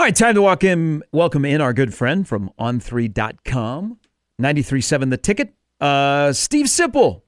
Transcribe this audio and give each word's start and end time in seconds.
All 0.00 0.06
right, 0.06 0.16
time 0.16 0.34
to 0.34 0.40
walk 0.40 0.64
in, 0.64 1.02
welcome 1.12 1.44
in 1.44 1.60
our 1.60 1.74
good 1.74 1.92
friend 1.92 2.26
from 2.26 2.50
on3.com, 2.58 3.98
93.7 4.40 5.10
The 5.10 5.18
Ticket, 5.18 5.52
uh, 5.78 6.32
Steve 6.32 6.64
Sipple. 6.64 7.20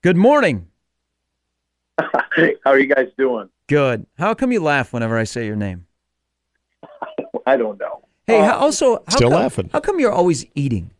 Good 0.00 0.16
morning. 0.16 0.68
How 1.98 2.54
are 2.64 2.78
you 2.78 2.86
guys 2.86 3.08
doing? 3.18 3.50
Good. 3.66 4.06
How 4.16 4.32
come 4.32 4.50
you 4.50 4.62
laugh 4.62 4.94
whenever 4.94 5.18
I 5.18 5.24
say 5.24 5.44
your 5.44 5.56
name? 5.56 5.84
I 7.44 7.58
don't 7.58 7.78
know. 7.78 8.02
Hey, 8.26 8.40
Uh, 8.40 8.46
how, 8.46 8.56
also, 8.60 9.04
how 9.06 9.16
Still 9.16 9.28
come, 9.28 9.38
laughing. 9.38 9.70
How 9.70 9.80
come 9.80 10.00
you're 10.00 10.10
always 10.10 10.46
eating? 10.54 10.92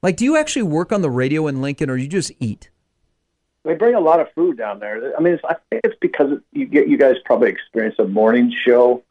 Like, 0.00 0.16
do 0.16 0.24
you 0.24 0.36
actually 0.36 0.62
work 0.62 0.92
on 0.92 1.02
the 1.02 1.10
radio 1.10 1.48
in 1.48 1.60
Lincoln, 1.60 1.90
or 1.90 1.96
you 1.96 2.06
just 2.06 2.30
eat? 2.38 2.70
They 3.64 3.74
bring 3.74 3.96
a 3.96 4.00
lot 4.00 4.20
of 4.20 4.28
food 4.32 4.56
down 4.56 4.78
there. 4.78 5.12
I 5.18 5.20
mean, 5.20 5.34
it's, 5.34 5.44
I 5.44 5.56
think 5.70 5.80
it's 5.82 5.96
because 6.00 6.38
you 6.52 6.66
get 6.66 6.86
you 6.86 6.98
guys 6.98 7.16
probably 7.24 7.50
experience 7.50 7.96
a 7.98 8.04
morning 8.04 8.54
show. 8.64 9.02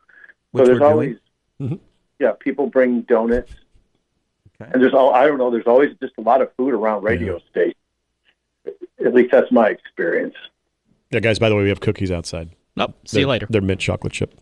Which 0.51 0.61
so 0.61 0.67
there's 0.67 0.79
we're 0.79 0.87
always, 0.87 1.17
Mhm. 1.61 1.79
yeah, 2.19 2.31
people 2.39 2.67
bring 2.67 3.01
donuts, 3.01 3.53
Okay. 4.61 4.69
and 4.73 4.81
there's 4.81 4.93
all 4.93 5.13
I 5.13 5.25
don't 5.27 5.37
know. 5.37 5.49
There's 5.51 5.67
always 5.67 5.95
just 6.01 6.13
a 6.17 6.21
lot 6.21 6.41
of 6.41 6.51
food 6.55 6.73
around 6.73 7.03
radio 7.03 7.39
stations. 7.49 7.75
At 9.05 9.13
least 9.13 9.31
that's 9.31 9.51
my 9.51 9.69
experience. 9.69 10.35
Yeah, 11.11 11.19
guys. 11.19 11.37
By 11.39 11.49
the 11.49 11.55
way, 11.55 11.63
we 11.63 11.69
have 11.69 11.79
cookies 11.81 12.11
outside. 12.11 12.49
Oh, 12.77 12.87
see 13.05 13.19
you 13.19 13.25
They're- 13.25 13.29
later. 13.29 13.47
They're 13.49 13.61
mint 13.61 13.79
chocolate 13.79 14.11
chip. 14.13 14.33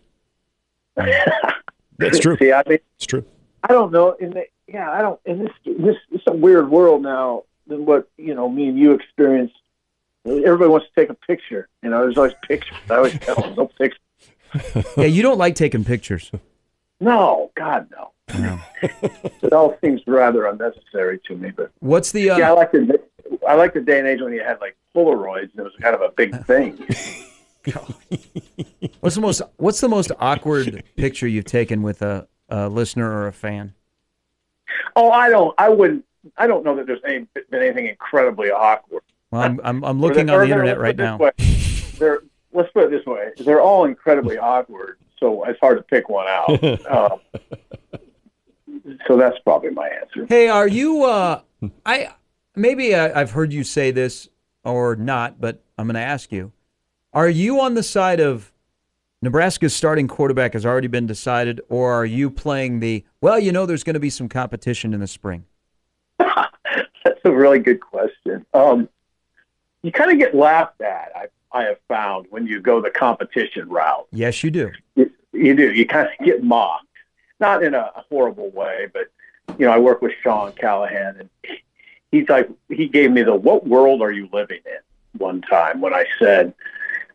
That's 0.95 2.20
true. 2.20 2.38
See, 2.38 2.52
I 2.52 2.63
mean, 2.68 2.80
It's 2.98 3.05
true. 3.05 3.23
I 3.63 3.68
don't 3.73 3.91
know. 3.91 4.13
In 4.13 4.32
the, 4.32 4.45
yeah, 4.68 4.91
I 4.91 5.02
don't. 5.02 5.20
In 5.26 5.40
this, 5.40 5.52
this, 5.66 5.95
it's 6.12 6.23
a 6.27 6.34
weird 6.34 6.70
world 6.70 7.02
now 7.02 7.43
than 7.68 7.85
what 7.85 8.09
you 8.18 8.34
know. 8.35 8.49
Me 8.49 8.68
and 8.68 8.77
you 8.77 8.91
experienced. 8.93 9.55
Everybody 10.26 10.70
wants 10.70 10.88
to 10.88 11.02
take 11.02 11.09
a 11.09 11.13
picture. 11.13 11.68
You 11.82 11.90
know, 11.90 12.02
there's 12.02 12.18
always 12.18 12.34
pictures. 12.48 12.77
I 12.90 12.95
always 12.95 13.18
tell 13.20 13.35
them, 13.35 13.55
no 13.55 13.68
pictures. 13.68 13.99
yeah, 14.98 15.05
you 15.05 15.21
don't 15.21 15.38
like 15.38 15.55
taking 15.55 15.84
pictures. 15.84 16.32
No, 17.03 17.52
God, 17.55 17.89
no. 17.91 18.12
it 19.41 19.52
all 19.53 19.77
seems 19.84 20.02
rather 20.07 20.45
unnecessary 20.45 21.20
to 21.27 21.35
me. 21.35 21.51
But 21.51 21.71
What's 21.79 22.12
the 22.12 22.29
uh, 22.29 22.37
yeah, 22.37 22.49
I 22.49 22.54
like 22.54 22.71
the 22.71 23.01
I 23.48 23.55
like 23.55 23.73
the 23.73 23.82
day 23.82 23.99
and 23.99 24.07
age 24.07 24.21
when 24.21 24.34
you 24.34 24.41
had 24.41 24.62
like 24.62 24.77
Polaroids. 24.95 25.51
and 25.51 25.60
It 25.60 25.63
was 25.63 25.73
kind 25.82 25.95
of 25.95 26.01
a 26.01 26.10
big 26.10 26.45
thing. 26.45 26.77
what's 29.01 29.15
the 29.15 29.21
most 29.21 29.41
what's 29.57 29.82
the 29.82 29.90
most 29.90 30.12
awkward 30.20 30.84
picture 30.95 31.27
you've 31.27 31.45
taken 31.45 31.82
with 31.82 32.01
a, 32.01 32.27
a 32.49 32.70
listener 32.70 33.10
or 33.12 33.27
a 33.27 33.34
fan? 33.34 33.73
oh, 34.95 35.12
I 35.12 35.29
don't. 35.29 35.54
I 35.57 35.70
wouldn't. 35.70 36.05
I 36.38 36.48
don't 36.48 36.63
know 36.63 36.76
that 36.77 36.88
there's 36.88 37.01
any, 37.05 37.27
been 37.49 37.62
anything 37.62 37.88
incredibly 37.88 38.49
awkward. 38.49 39.04
Well, 39.32 39.41
I'm 39.41 39.60
I'm, 39.63 39.84
I'm 39.84 39.99
looking 39.99 40.29
on 40.29 40.40
the 40.40 40.45
internet 40.45 40.79
right 40.79 40.95
now. 40.95 41.17
put 41.17 41.34
it 41.38 41.38
this 41.38 41.93
way. 41.93 41.99
They're 41.99 42.20
let's 42.54 42.71
put 42.71 42.85
it 42.85 42.91
this 42.91 43.05
way: 43.05 43.32
they're 43.40 43.62
all 43.62 43.85
incredibly 43.85 44.38
awkward. 44.51 44.98
So 45.24 45.46
it's 45.46 45.60
hard 45.62 45.77
to 45.77 45.84
pick 45.84 46.10
one 46.10 46.27
out. 46.27 46.62
Uh, 46.85 47.18
so 49.07 49.16
that's 49.16 49.40
probably 49.40 49.70
my 49.70 49.88
answer. 49.88 50.26
Hey, 50.27 50.49
are 50.49 50.68
you? 50.68 51.05
Uh, 51.05 51.40
I 51.85 52.10
maybe 52.57 52.93
I, 52.93 53.21
I've 53.21 53.32
heard 53.32 53.54
you 53.54 53.63
say 53.63 53.91
this 53.91 54.27
or 54.66 54.98
not, 54.98 55.40
but 55.40 55.63
I'm 55.77 55.88
going 55.88 55.96
to 55.96 56.01
ask 56.01 56.29
you: 56.34 56.51
Are 57.13 57.29
you 57.29 57.62
on 57.62 57.74
the 57.74 57.84
side 57.84 58.20
of 58.20 58.51
Nebraska's 59.21 59.74
starting 59.74 60.10
quarterback 60.10 60.51
has 60.51 60.66
already 60.66 60.90
been 60.90 61.07
decided, 61.07 61.62
or 61.70 61.94
are 61.94 62.05
you 62.05 62.29
playing 62.29 62.82
the 62.82 63.05
well? 63.21 63.40
You 63.40 63.54
know, 63.54 63.66
there's 63.66 63.85
going 63.85 63.94
to 63.94 64.01
be 64.01 64.09
some 64.09 64.28
competition 64.28 64.94
in 64.94 65.00
the 65.00 65.07
spring. 65.07 65.46
That's 66.19 67.22
a 67.24 67.31
really 67.31 67.59
good 67.59 67.79
question. 67.79 68.46
Um, 68.53 68.90
you 69.84 69.94
kind 69.94 70.12
of 70.12 70.19
get 70.19 70.35
laughed 70.35 70.81
at. 70.81 71.13
I 71.16 71.28
I 71.53 71.63
have 71.63 71.78
found 71.88 72.28
when 72.29 72.47
you 72.47 72.59
go 72.59 72.81
the 72.81 72.90
competition 72.90 73.69
route. 73.69 74.07
Yes, 74.12 74.44
you 74.44 74.51
do. 74.51 74.72
You, 74.96 75.12
you 75.31 75.56
do. 75.56 75.72
You 75.72 75.85
kind 75.85 76.07
of 76.07 76.25
get 76.25 76.44
mocked, 76.44 76.85
not 77.40 77.63
in 77.63 77.73
a 77.73 77.91
horrible 78.09 78.50
way, 78.51 78.88
but 78.91 79.07
you 79.59 79.66
know, 79.66 79.72
I 79.72 79.78
work 79.78 80.01
with 80.01 80.13
Sean 80.22 80.51
Callahan, 80.53 81.18
and 81.19 81.29
he's 82.12 82.28
like, 82.28 82.50
he 82.69 82.88
gave 82.88 83.12
me 83.12 83.23
the 83.23 83.35
"What 83.35 83.68
world 83.68 84.01
are 84.01 84.12
you 84.12 84.29
living 84.34 84.62
in?" 84.66 84.79
one 85.19 85.41
time 85.41 85.79
when 85.79 85.94
I 85.94 86.05
said, 86.19 86.53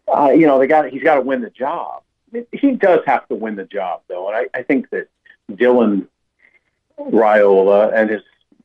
uh, 0.06 0.30
you 0.30 0.46
know, 0.46 0.58
they 0.58 0.66
got 0.66 0.88
he's 0.90 1.02
got 1.02 1.16
to 1.16 1.20
win 1.20 1.42
the 1.42 1.50
job. 1.50 2.02
I 2.32 2.36
mean, 2.38 2.46
he 2.52 2.72
does 2.72 3.00
have 3.06 3.26
to 3.28 3.34
win 3.34 3.56
the 3.56 3.64
job, 3.64 4.02
though, 4.08 4.28
and 4.28 4.36
I, 4.36 4.58
I 4.58 4.62
think 4.62 4.90
that 4.90 5.08
Dylan 5.50 6.06
Raiola 6.98 7.92
and 7.92 8.10
his 8.10 8.22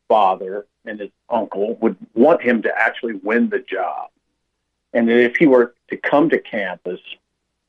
father 0.08 0.66
and 0.86 1.00
his 1.00 1.10
uncle 1.30 1.76
would 1.76 1.96
want 2.14 2.42
him 2.42 2.62
to 2.64 2.78
actually 2.78 3.14
win 3.14 3.50
the 3.50 3.60
job. 3.60 4.10
And 4.94 5.10
that 5.10 5.20
if 5.20 5.36
he 5.38 5.48
were 5.48 5.74
to 5.90 5.98
come 5.98 6.30
to 6.30 6.40
campus 6.40 7.00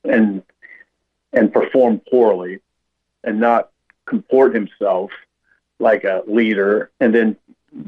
and 0.04 0.42
and 1.32 1.52
perform 1.52 2.00
poorly 2.10 2.60
and 3.24 3.40
not 3.40 3.70
comport 4.06 4.54
himself 4.54 5.10
like 5.78 6.04
a 6.04 6.22
leader 6.26 6.90
and 7.00 7.14
then 7.14 7.36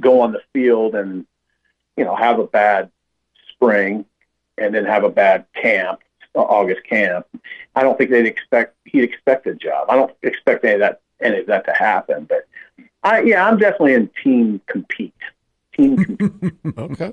go 0.00 0.20
on 0.20 0.32
the 0.32 0.40
field 0.52 0.94
and 0.94 1.26
you 1.96 2.04
know 2.04 2.16
have 2.16 2.38
a 2.38 2.46
bad 2.46 2.90
spring 3.50 4.04
and 4.58 4.74
then 4.74 4.84
have 4.84 5.04
a 5.04 5.08
bad 5.08 5.46
camp 5.54 6.00
uh, 6.34 6.40
August 6.40 6.82
camp 6.84 7.26
I 7.74 7.82
don't 7.82 7.96
think 7.96 8.10
they'd 8.10 8.26
expect 8.26 8.74
he'd 8.84 9.04
expect 9.04 9.46
a 9.46 9.54
job 9.54 9.88
I 9.88 9.96
don't 9.96 10.12
expect 10.22 10.64
any 10.64 10.74
of 10.74 10.80
that 10.80 11.00
any 11.20 11.40
of 11.40 11.46
that 11.46 11.64
to 11.66 11.72
happen 11.72 12.24
but 12.24 12.46
I 13.02 13.20
yeah 13.22 13.46
I'm 13.46 13.58
definitely 13.58 13.94
in 13.94 14.10
team 14.22 14.60
compete 14.66 15.14
team 15.74 15.96
compete 16.04 16.54
Okay. 16.76 17.12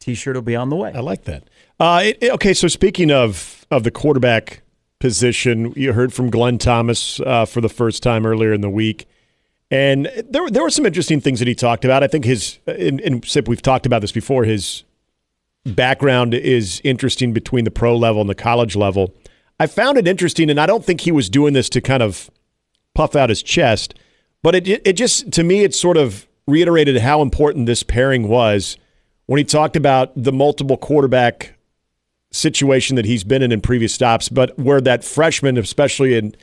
T-shirt 0.00 0.34
will 0.34 0.42
be 0.42 0.56
on 0.56 0.68
the 0.70 0.76
way. 0.76 0.92
I 0.94 1.00
like 1.00 1.24
that. 1.24 1.44
Uh, 1.78 2.02
it- 2.04 2.18
it- 2.20 2.30
okay, 2.32 2.54
so 2.54 2.68
speaking 2.68 3.10
of 3.10 3.64
of 3.70 3.84
the 3.84 3.90
quarterback 3.90 4.62
position, 4.98 5.72
you 5.76 5.92
heard 5.92 6.12
from 6.12 6.28
Glenn 6.30 6.58
Thomas 6.58 7.20
uh, 7.20 7.44
for 7.44 7.60
the 7.60 7.68
first 7.68 8.02
time 8.02 8.26
earlier 8.26 8.52
in 8.52 8.60
the 8.62 8.70
week, 8.70 9.06
and 9.70 10.10
there 10.28 10.48
there 10.50 10.62
were 10.62 10.70
some 10.70 10.84
interesting 10.86 11.20
things 11.20 11.38
that 11.38 11.48
he 11.48 11.54
talked 11.54 11.84
about. 11.84 12.02
I 12.02 12.06
think 12.08 12.24
his 12.24 12.58
and, 12.66 13.00
in 13.00 13.22
Sip, 13.22 13.46
we've 13.48 13.62
talked 13.62 13.86
about 13.86 14.00
this 14.00 14.12
before. 14.12 14.44
His 14.44 14.82
background 15.64 16.34
is 16.34 16.80
interesting 16.84 17.32
between 17.32 17.64
the 17.64 17.70
pro 17.70 17.96
level 17.96 18.20
and 18.20 18.30
the 18.30 18.34
college 18.34 18.76
level. 18.76 19.14
I 19.58 19.66
found 19.66 19.98
it 19.98 20.08
interesting, 20.08 20.48
and 20.50 20.58
I 20.58 20.66
don't 20.66 20.84
think 20.84 21.02
he 21.02 21.12
was 21.12 21.28
doing 21.28 21.52
this 21.52 21.68
to 21.70 21.80
kind 21.80 22.02
of 22.02 22.30
puff 22.94 23.14
out 23.14 23.28
his 23.28 23.42
chest, 23.42 23.94
but 24.42 24.54
it 24.54 24.66
it 24.68 24.94
just 24.94 25.32
to 25.32 25.44
me 25.44 25.62
it 25.64 25.74
sort 25.74 25.96
of 25.96 26.26
reiterated 26.46 26.96
how 26.98 27.22
important 27.22 27.66
this 27.66 27.82
pairing 27.82 28.26
was 28.26 28.76
when 29.30 29.38
he 29.38 29.44
talked 29.44 29.76
about 29.76 30.10
the 30.20 30.32
multiple 30.32 30.76
quarterback 30.76 31.56
situation 32.32 32.96
that 32.96 33.04
he's 33.04 33.22
been 33.22 33.42
in 33.42 33.52
in 33.52 33.60
previous 33.60 33.94
stops, 33.94 34.28
but 34.28 34.58
where 34.58 34.80
that 34.80 35.04
freshman, 35.04 35.56
especially 35.56 36.16
in 36.16 36.34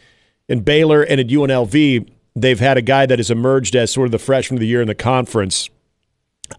in 0.47 0.61
Baylor 0.61 1.03
and 1.03 1.19
at 1.19 1.27
UNLV, 1.27 2.09
they've 2.33 2.59
had 2.61 2.77
a 2.77 2.81
guy 2.81 3.05
that 3.05 3.19
has 3.19 3.29
emerged 3.29 3.75
as 3.75 3.91
sort 3.91 4.05
of 4.05 4.13
the 4.13 4.17
freshman 4.17 4.55
of 4.55 4.61
the 4.61 4.67
year 4.67 4.81
in 4.81 4.87
the 4.87 4.95
conference. 4.95 5.69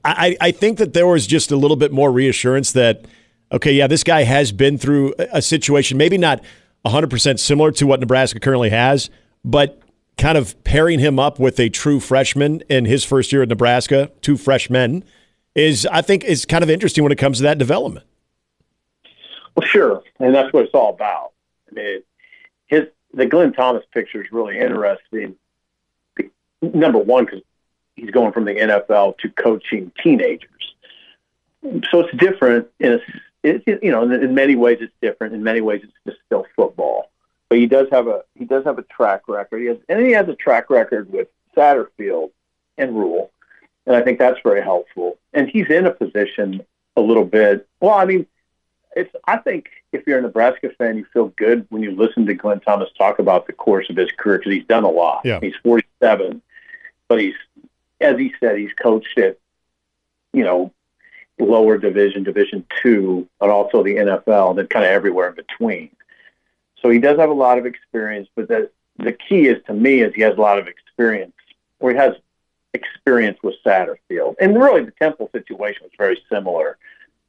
I, 0.04 0.36
I 0.38 0.50
think 0.50 0.76
that 0.76 0.92
there 0.92 1.06
was 1.06 1.26
just 1.26 1.50
a 1.50 1.56
little 1.56 1.78
bit 1.78 1.92
more 1.92 2.12
reassurance 2.12 2.72
that, 2.72 3.06
okay, 3.50 3.72
yeah, 3.72 3.86
this 3.86 4.04
guy 4.04 4.24
has 4.24 4.52
been 4.52 4.76
through 4.76 5.14
a 5.32 5.40
situation, 5.40 5.96
maybe 5.96 6.18
not 6.18 6.44
100% 6.84 7.38
similar 7.38 7.72
to 7.72 7.86
what 7.86 8.00
Nebraska 8.00 8.38
currently 8.38 8.68
has, 8.68 9.08
but 9.46 9.80
kind 10.18 10.36
of 10.36 10.62
pairing 10.62 10.98
him 10.98 11.18
up 11.18 11.38
with 11.38 11.58
a 11.58 11.70
true 11.70 12.00
freshman 12.00 12.60
in 12.68 12.84
his 12.84 13.02
first 13.02 13.32
year 13.32 13.40
at 13.40 13.48
Nebraska, 13.48 14.10
two 14.20 14.36
freshmen, 14.36 15.04
is, 15.54 15.86
I 15.90 16.02
think, 16.02 16.24
is 16.24 16.44
kind 16.44 16.62
of 16.62 16.70
interesting 16.70 17.02
when 17.04 17.12
it 17.12 17.18
comes 17.18 17.38
to 17.38 17.42
that 17.44 17.58
development. 17.58 18.06
Well, 19.56 19.66
sure, 19.66 20.02
and 20.20 20.34
that's 20.34 20.52
what 20.52 20.64
it's 20.64 20.74
all 20.74 20.90
about. 20.90 21.32
I 21.70 21.74
mean, 21.74 22.02
his 22.66 22.84
the 23.12 23.26
Glenn 23.26 23.52
Thomas 23.52 23.84
picture 23.92 24.22
is 24.22 24.30
really 24.30 24.58
interesting. 24.58 25.34
Number 26.60 26.98
one, 26.98 27.24
because 27.24 27.40
he's 27.96 28.10
going 28.10 28.32
from 28.32 28.44
the 28.44 28.52
NFL 28.54 29.18
to 29.18 29.28
coaching 29.30 29.90
teenagers, 30.02 30.74
so 31.90 32.00
it's 32.00 32.16
different. 32.18 32.68
In 32.80 32.92
a, 32.94 32.98
it, 33.42 33.62
it- 33.66 33.82
you 33.82 33.90
know, 33.90 34.02
in, 34.02 34.34
many 34.34 34.54
ways 34.56 34.78
it's 34.80 34.92
different. 35.00 35.34
In 35.34 35.42
many 35.42 35.60
ways, 35.60 35.80
it's 35.82 35.92
just 36.06 36.18
still 36.26 36.46
football. 36.54 37.10
But 37.48 37.58
he 37.58 37.66
does 37.66 37.88
have 37.90 38.06
a 38.06 38.22
he 38.34 38.44
does 38.44 38.64
have 38.64 38.78
a 38.78 38.82
track 38.82 39.22
record. 39.28 39.60
He 39.60 39.66
has, 39.66 39.78
and 39.88 40.04
he 40.04 40.12
has 40.12 40.28
a 40.28 40.34
track 40.34 40.68
record 40.70 41.10
with 41.12 41.28
Satterfield 41.56 42.30
and 42.76 42.96
Rhule, 42.96 43.30
and 43.88 43.96
I 43.96 44.02
think 44.02 44.18
that's 44.18 44.38
very 44.44 44.62
helpful. 44.62 45.18
And 45.32 45.48
he's 45.48 45.68
in 45.68 45.86
a 45.86 45.90
position 45.90 46.64
a 46.96 47.00
little 47.00 47.24
bit. 47.24 47.66
Well, 47.80 47.94
I 47.94 48.04
mean 48.04 48.26
it's 48.94 49.14
I 49.26 49.38
think 49.38 49.70
if 49.92 50.06
you're 50.06 50.18
a 50.18 50.22
Nebraska 50.22 50.70
fan, 50.76 50.96
you 50.96 51.06
feel 51.12 51.28
good 51.28 51.66
when 51.70 51.82
you 51.82 51.92
listen 51.92 52.26
to 52.26 52.34
Glenn 52.34 52.60
Thomas 52.60 52.90
talk 52.96 53.18
about 53.18 53.46
the 53.46 53.52
course 53.52 53.88
of 53.90 53.96
his 53.96 54.10
career 54.12 54.38
because 54.38 54.52
he's 54.52 54.66
done 54.66 54.84
a 54.84 54.90
lot. 54.90 55.22
Yeah. 55.24 55.40
He's 55.40 55.54
47, 55.62 56.42
but 57.08 57.20
he's 57.20 57.34
as 58.00 58.18
he 58.18 58.32
said, 58.38 58.58
he's 58.58 58.72
coached 58.74 59.18
at 59.18 59.38
you 60.32 60.44
know 60.44 60.72
lower 61.38 61.78
division, 61.78 62.24
Division 62.24 62.66
two, 62.82 63.28
but 63.38 63.48
also 63.48 63.82
the 63.82 63.96
NFL, 63.96 64.50
and 64.50 64.58
then 64.58 64.66
kind 64.66 64.84
of 64.84 64.90
everywhere 64.90 65.28
in 65.28 65.34
between. 65.34 65.90
So 66.82 66.90
he 66.90 66.98
does 66.98 67.18
have 67.18 67.30
a 67.30 67.34
lot 67.34 67.58
of 67.58 67.66
experience, 67.66 68.28
but 68.34 68.48
the 68.48 68.70
the 68.98 69.12
key 69.12 69.46
is 69.46 69.62
to 69.66 69.72
me 69.72 70.02
is 70.02 70.12
he 70.14 70.22
has 70.22 70.36
a 70.36 70.40
lot 70.40 70.58
of 70.58 70.66
experience, 70.66 71.34
or 71.80 71.90
he 71.92 71.96
has 71.96 72.14
experience 72.74 73.38
with 73.42 73.54
Satterfield, 73.64 74.36
and 74.40 74.60
really 74.60 74.84
the 74.84 74.92
Temple 74.92 75.30
situation 75.32 75.82
was 75.82 75.92
very 75.98 76.20
similar 76.30 76.78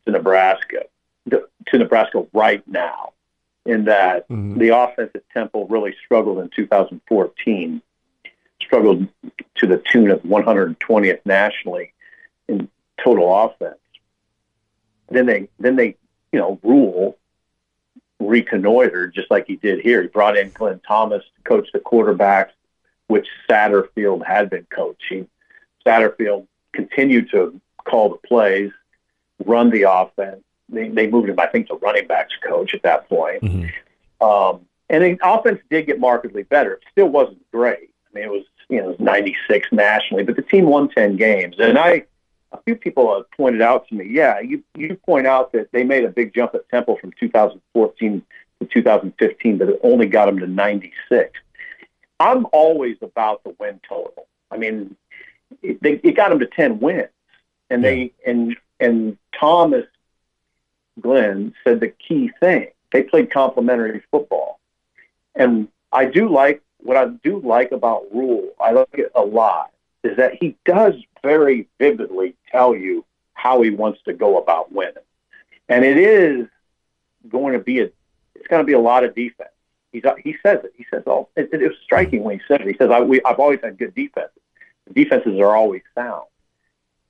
to 0.05 0.11
Nebraska 0.11 0.85
to 1.29 1.77
Nebraska 1.77 2.25
right 2.33 2.65
now. 2.67 3.13
in 3.65 3.85
that 3.85 4.27
mm-hmm. 4.29 4.57
the 4.57 4.69
offense 4.69 5.11
at 5.13 5.29
Temple 5.31 5.67
really 5.67 5.93
struggled 6.05 6.39
in 6.39 6.49
2014, 6.49 7.81
struggled 8.61 9.07
to 9.55 9.67
the 9.67 9.81
tune 9.91 10.09
of 10.09 10.21
120th 10.23 11.19
nationally 11.25 11.93
in 12.47 12.69
total 13.03 13.45
offense. 13.45 13.77
Then 15.09 15.25
they 15.25 15.49
then 15.59 15.75
they 15.75 15.97
you 16.31 16.39
know 16.39 16.59
Rhule 16.63 17.17
reconnoitered 18.19 19.13
just 19.13 19.31
like 19.31 19.45
he 19.47 19.55
did 19.55 19.79
here. 19.79 20.01
He 20.01 20.07
brought 20.07 20.37
in 20.37 20.51
Glenn 20.51 20.81
Thomas 20.85 21.23
to 21.23 21.41
coach 21.43 21.69
the 21.73 21.79
quarterbacks, 21.79 22.51
which 23.09 23.27
Satterfield 23.49 24.25
had 24.25 24.49
been 24.49 24.65
coaching. 24.73 25.27
Satterfield 25.85 26.45
continued 26.73 27.29
to 27.31 27.59
call 27.83 28.09
the 28.09 28.27
plays, 28.27 28.71
run 29.45 29.71
the 29.71 29.83
offense. 29.83 30.41
They, 30.69 30.89
they 30.89 31.07
moved 31.07 31.27
him, 31.29 31.39
I 31.39 31.47
think, 31.47 31.67
to 31.67 31.75
running 31.75 32.07
backs 32.07 32.33
coach 32.47 32.75
at 32.75 32.83
that 32.83 33.09
point. 33.09 33.41
Mm-hmm. 33.41 34.25
Um, 34.25 34.61
and 34.89 35.03
the 35.03 35.17
offense 35.23 35.59
did 35.69 35.87
get 35.87 35.99
markedly 35.99 36.43
better. 36.43 36.73
It 36.73 36.83
still 36.91 37.09
wasn't 37.09 37.49
great. 37.51 37.89
I 38.09 38.13
mean, 38.13 38.25
it 38.25 38.31
was 38.31 38.43
you 38.69 38.79
know 38.79 38.89
was 38.89 38.99
96 38.99 39.67
nationally, 39.71 40.23
but 40.23 40.35
the 40.35 40.41
team 40.43 40.65
won 40.65 40.89
10 40.89 41.15
games. 41.15 41.55
And 41.59 41.77
I, 41.77 42.03
a 42.51 42.61
few 42.65 42.75
people 42.75 43.13
have 43.15 43.29
pointed 43.31 43.61
out 43.61 43.87
to 43.87 43.95
me, 43.95 44.07
yeah, 44.09 44.39
you 44.39 44.63
you 44.75 44.95
point 44.95 45.27
out 45.27 45.51
that 45.53 45.71
they 45.71 45.83
made 45.83 46.05
a 46.05 46.09
big 46.09 46.33
jump 46.33 46.55
at 46.55 46.69
Temple 46.69 46.97
from 46.97 47.11
2014 47.19 48.21
to 48.59 48.65
2015, 48.67 49.57
but 49.57 49.69
it 49.69 49.79
only 49.83 50.05
got 50.05 50.25
them 50.25 50.39
to 50.39 50.47
96. 50.47 51.39
I'm 52.19 52.45
always 52.51 52.97
about 53.01 53.43
the 53.43 53.55
win 53.59 53.79
total. 53.87 54.27
I 54.51 54.57
mean, 54.57 54.95
it, 55.61 55.81
they, 55.81 55.93
it 55.93 56.15
got 56.15 56.29
them 56.29 56.39
to 56.39 56.47
10 56.47 56.79
wins, 56.79 57.09
and 57.69 57.83
they 57.83 58.11
and 58.25 58.55
and 58.79 59.17
Thomas 59.37 59.85
Glenn 60.99 61.53
said 61.63 61.79
the 61.79 61.89
key 61.89 62.31
thing. 62.39 62.67
They 62.91 63.03
played 63.03 63.31
complementary 63.31 64.01
football. 64.11 64.59
And 65.35 65.67
I 65.91 66.05
do 66.05 66.29
like 66.29 66.61
what 66.79 66.97
I 66.97 67.07
do 67.07 67.39
like 67.39 67.71
about 67.71 68.05
Rhule. 68.13 68.49
I 68.59 68.71
like 68.71 68.87
it 68.93 69.11
a 69.15 69.21
lot, 69.21 69.71
is 70.03 70.17
that 70.17 70.35
he 70.39 70.55
does 70.65 70.95
very 71.23 71.67
vividly 71.77 72.35
tell 72.51 72.75
you 72.75 73.05
how 73.33 73.61
he 73.61 73.69
wants 73.69 74.01
to 74.03 74.13
go 74.13 74.37
about 74.37 74.71
winning. 74.71 74.95
And 75.67 75.85
it 75.85 75.97
is 75.97 76.47
going 77.29 77.53
to 77.53 77.59
be 77.59 77.79
a 77.79 77.89
it's 78.35 78.47
going 78.47 78.61
to 78.61 78.65
be 78.65 78.73
a 78.73 78.79
lot 78.79 79.03
of 79.03 79.15
defense. 79.15 79.49
He's 79.91 80.05
uh, 80.05 80.15
he 80.23 80.35
says 80.43 80.59
it. 80.63 80.73
He 80.77 80.85
says, 80.91 81.03
"Oh, 81.07 81.29
it, 81.35 81.49
it 81.51 81.61
was 81.61 81.77
striking 81.83 82.23
when 82.23 82.39
he 82.39 82.45
said 82.47 82.61
it." 82.61 82.67
He 82.67 82.75
says, 82.77 82.91
I, 82.91 83.01
we, 83.01 83.21
"I've 83.23 83.39
always 83.39 83.59
had 83.61 83.77
good 83.77 83.95
defenses. 83.95 84.41
The 84.87 84.93
defenses 84.93 85.39
are 85.39 85.55
always 85.55 85.81
sound." 85.95 86.25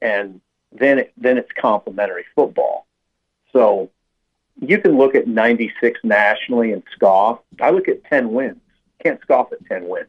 And 0.01 0.41
then 0.71 0.99
it, 0.99 1.13
then 1.17 1.37
it's 1.37 1.51
complementary 1.59 2.25
football. 2.35 2.87
So 3.51 3.89
you 4.61 4.79
can 4.79 4.97
look 4.97 5.15
at 5.15 5.27
96 5.27 5.99
nationally 6.03 6.71
and 6.71 6.83
scoff. 6.93 7.39
I 7.61 7.71
look 7.71 7.87
at 7.87 8.03
10 8.05 8.31
wins. 8.31 8.57
Can't 9.03 9.19
scoff 9.21 9.51
at 9.51 9.65
10 9.67 9.87
wins. 9.87 10.07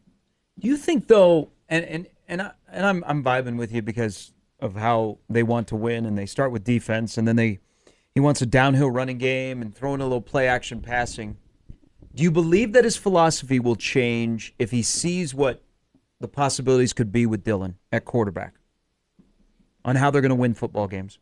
Do 0.58 0.68
you 0.68 0.76
think 0.76 1.06
though, 1.08 1.50
and 1.68 1.84
and 1.84 2.06
and 2.28 2.42
I, 2.42 2.52
and 2.70 2.86
I'm 2.86 3.04
I'm 3.06 3.24
vibing 3.24 3.56
with 3.56 3.72
you 3.72 3.82
because 3.82 4.32
of 4.60 4.74
how 4.76 5.18
they 5.28 5.42
want 5.42 5.68
to 5.68 5.76
win, 5.76 6.04
and 6.04 6.18
they 6.18 6.26
start 6.26 6.52
with 6.52 6.64
defense, 6.64 7.16
and 7.16 7.26
then 7.26 7.36
they 7.36 7.60
he 8.14 8.20
wants 8.20 8.42
a 8.42 8.46
downhill 8.46 8.90
running 8.90 9.18
game 9.18 9.62
and 9.62 9.74
throwing 9.74 10.00
a 10.00 10.04
little 10.04 10.20
play 10.20 10.46
action 10.46 10.80
passing. 10.80 11.36
Do 12.14 12.22
you 12.22 12.30
believe 12.30 12.72
that 12.72 12.84
his 12.84 12.96
philosophy 12.96 13.60
will 13.60 13.76
change 13.76 14.54
if 14.58 14.70
he 14.70 14.82
sees 14.82 15.34
what 15.34 15.62
the 16.18 16.28
possibilities 16.28 16.92
could 16.92 17.12
be 17.12 17.24
with 17.24 17.44
Dylan 17.44 17.74
at 17.92 18.04
quarterback 18.04 18.54
on 19.84 19.96
how 19.96 20.10
they're 20.10 20.20
going 20.20 20.30
to 20.30 20.34
win 20.36 20.54
football 20.54 20.86
games? 20.86 21.18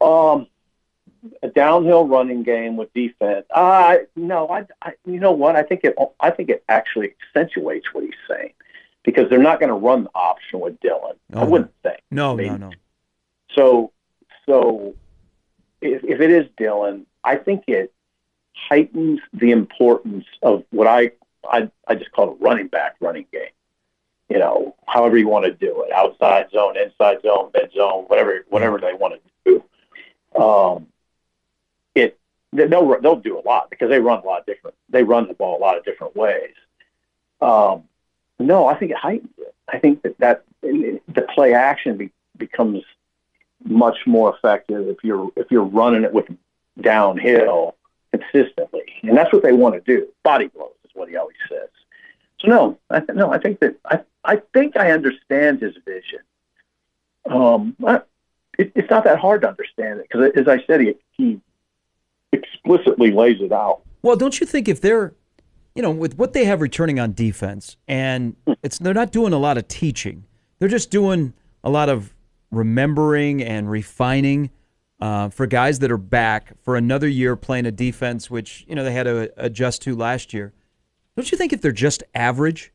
Um, 0.00 0.46
a 1.42 1.48
downhill 1.48 2.06
running 2.06 2.42
game 2.42 2.76
with 2.76 2.92
defense. 2.94 3.46
Uh, 3.54 3.96
no, 4.16 4.48
I, 4.48 4.66
I, 4.82 4.92
you 5.04 5.20
know 5.20 5.32
what? 5.32 5.56
I 5.56 5.62
think 5.62 5.84
it, 5.84 5.94
I 6.20 6.30
think 6.30 6.48
it 6.48 6.64
actually 6.68 7.14
accentuates 7.22 7.86
what 7.92 8.04
he's 8.04 8.14
saying 8.28 8.52
because 9.04 9.28
they're 9.28 9.38
not 9.38 9.60
going 9.60 9.68
to 9.68 9.74
run 9.74 10.04
the 10.04 10.10
option 10.14 10.60
with 10.60 10.80
Dylan. 10.80 11.16
I 11.34 11.44
wouldn't 11.44 11.72
think. 11.82 12.00
No, 12.10 12.34
no, 12.34 12.56
no. 12.56 12.70
So, 13.54 13.92
so 14.46 14.94
if, 15.82 16.02
if 16.02 16.20
it 16.20 16.30
is 16.30 16.46
Dylan, 16.58 17.04
I 17.22 17.36
think 17.36 17.64
it 17.66 17.92
heightens 18.54 19.20
the 19.32 19.50
importance 19.50 20.26
of 20.42 20.64
what 20.70 20.86
I, 20.86 21.12
I, 21.48 21.70
I 21.86 21.94
just 21.94 22.12
call 22.12 22.30
a 22.30 22.34
running 22.34 22.68
back 22.68 22.96
running 23.00 23.26
game. 23.32 23.50
You 24.28 24.38
know, 24.38 24.76
however 24.86 25.18
you 25.18 25.26
want 25.26 25.44
to 25.46 25.52
do 25.52 25.82
it, 25.82 25.92
outside 25.92 26.50
zone, 26.52 26.76
inside 26.76 27.20
zone, 27.22 27.50
mid 27.52 27.72
zone, 27.72 28.04
whatever, 28.06 28.44
whatever 28.48 28.78
they 28.78 28.94
want 28.94 29.14
to 29.14 29.20
do. 29.44 30.40
Um, 30.40 30.86
it 31.96 32.16
they'll 32.52 33.00
they'll 33.00 33.16
do 33.16 33.38
a 33.38 33.42
lot 33.42 33.70
because 33.70 33.88
they 33.88 33.98
run 33.98 34.22
a 34.22 34.26
lot 34.26 34.40
of 34.40 34.46
different. 34.46 34.76
They 34.88 35.02
run 35.02 35.26
the 35.26 35.34
ball 35.34 35.58
a 35.58 35.60
lot 35.60 35.76
of 35.76 35.84
different 35.84 36.14
ways. 36.14 36.54
Um, 37.40 37.84
no, 38.38 38.66
I 38.66 38.74
think 38.76 38.92
it 38.92 38.98
heightens 38.98 39.32
it. 39.38 39.54
I 39.68 39.78
think 39.78 40.02
that 40.02 40.18
that 40.18 40.44
the 40.62 41.26
play 41.34 41.54
action 41.54 41.96
be, 41.96 42.10
becomes 42.36 42.84
much 43.64 43.98
more 44.06 44.34
effective 44.34 44.88
if 44.88 44.98
you're 45.02 45.30
if 45.36 45.50
you're 45.50 45.64
running 45.64 46.04
it 46.04 46.12
with 46.12 46.26
downhill 46.80 47.74
consistently, 48.12 48.82
and 49.02 49.16
that's 49.16 49.32
what 49.32 49.42
they 49.42 49.52
want 49.52 49.74
to 49.74 49.80
do. 49.80 50.08
Body 50.22 50.48
blows 50.48 50.72
is 50.84 50.90
what 50.94 51.08
he 51.08 51.16
always 51.16 51.36
says. 51.48 51.68
So 52.40 52.48
no, 52.48 52.78
I 52.90 53.00
th- 53.00 53.16
no, 53.16 53.32
I 53.32 53.38
think 53.38 53.60
that 53.60 53.76
I 53.84 54.00
I 54.24 54.42
think 54.52 54.76
I 54.76 54.90
understand 54.92 55.60
his 55.60 55.74
vision. 55.84 56.20
Um, 57.30 57.76
I, 57.86 58.00
it, 58.58 58.72
it's 58.74 58.90
not 58.90 59.04
that 59.04 59.18
hard 59.18 59.42
to 59.42 59.48
understand 59.48 60.00
it 60.00 60.08
because, 60.10 60.32
as 60.36 60.48
I 60.48 60.64
said, 60.66 60.80
he 60.80 60.94
he 61.12 61.40
explicitly 62.32 63.10
lays 63.10 63.40
it 63.40 63.52
out. 63.52 63.82
Well, 64.02 64.16
don't 64.16 64.40
you 64.40 64.46
think 64.46 64.68
if 64.68 64.80
they're, 64.80 65.14
you 65.74 65.82
know, 65.82 65.90
with 65.90 66.16
what 66.16 66.32
they 66.32 66.44
have 66.44 66.60
returning 66.60 66.98
on 66.98 67.12
defense, 67.12 67.76
and 67.86 68.36
it's 68.62 68.78
they're 68.78 68.94
not 68.94 69.12
doing 69.12 69.32
a 69.32 69.38
lot 69.38 69.58
of 69.58 69.68
teaching, 69.68 70.24
they're 70.58 70.68
just 70.68 70.90
doing 70.90 71.34
a 71.62 71.70
lot 71.70 71.88
of 71.88 72.14
remembering 72.50 73.42
and 73.42 73.70
refining 73.70 74.50
uh, 75.00 75.28
for 75.28 75.46
guys 75.46 75.78
that 75.78 75.90
are 75.90 75.96
back 75.96 76.52
for 76.62 76.76
another 76.76 77.08
year 77.08 77.36
playing 77.36 77.66
a 77.66 77.72
defense 77.72 78.30
which 78.30 78.64
you 78.68 78.74
know 78.74 78.84
they 78.84 78.92
had 78.92 79.04
to 79.04 79.32
adjust 79.36 79.82
to 79.82 79.96
last 79.96 80.32
year. 80.32 80.52
Don't 81.16 81.30
you 81.30 81.38
think 81.38 81.52
if 81.52 81.60
they're 81.60 81.72
just 81.72 82.02
average, 82.14 82.72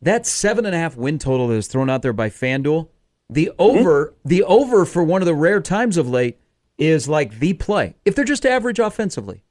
that 0.00 0.26
seven 0.26 0.66
and 0.66 0.74
a 0.74 0.78
half 0.78 0.96
win 0.96 1.18
total 1.18 1.48
that 1.48 1.56
is 1.56 1.66
thrown 1.66 1.90
out 1.90 2.02
there 2.02 2.12
by 2.12 2.28
FanDuel, 2.28 2.88
the 3.28 3.52
over, 3.58 4.06
mm-hmm. 4.06 4.28
the 4.28 4.42
over 4.44 4.84
for 4.84 5.02
one 5.02 5.20
of 5.22 5.26
the 5.26 5.34
rare 5.34 5.60
times 5.60 5.96
of 5.96 6.08
late 6.08 6.38
is 6.78 7.08
like 7.08 7.38
the 7.40 7.52
play 7.54 7.94
if 8.04 8.14
they're 8.14 8.24
just 8.24 8.46
average 8.46 8.78
offensively. 8.78 9.42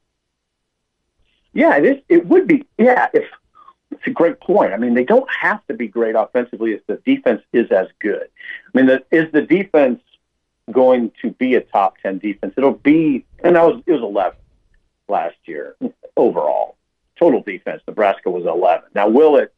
Yeah, 1.52 1.76
it 1.76 1.84
is. 1.84 2.02
It 2.08 2.26
would 2.26 2.46
be. 2.46 2.66
Yeah, 2.78 3.08
if 3.12 3.24
it's 3.90 4.06
a 4.06 4.10
great 4.10 4.40
point. 4.40 4.72
I 4.72 4.76
mean, 4.76 4.94
they 4.94 5.04
don't 5.04 5.28
have 5.40 5.66
to 5.66 5.74
be 5.74 5.88
great 5.88 6.14
offensively 6.14 6.72
if 6.72 6.86
the 6.86 6.96
defense 7.04 7.42
is 7.52 7.70
as 7.70 7.88
good. 8.00 8.28
I 8.66 8.78
mean, 8.78 8.86
the, 8.86 9.04
is 9.10 9.30
the 9.32 9.42
defense 9.42 10.00
going 10.70 11.12
to 11.22 11.30
be 11.32 11.54
a 11.54 11.60
top 11.60 11.96
ten 12.02 12.18
defense? 12.18 12.54
It'll 12.56 12.72
be, 12.72 13.24
and 13.42 13.56
that 13.56 13.64
was 13.64 13.82
it 13.86 13.92
was 13.92 14.02
eleven 14.02 14.38
last 15.08 15.36
year 15.44 15.76
overall 16.16 16.76
total 17.18 17.42
defense. 17.42 17.82
Nebraska 17.86 18.30
was 18.30 18.44
eleven. 18.46 18.88
Now, 18.94 19.08
will 19.08 19.36
it? 19.36 19.52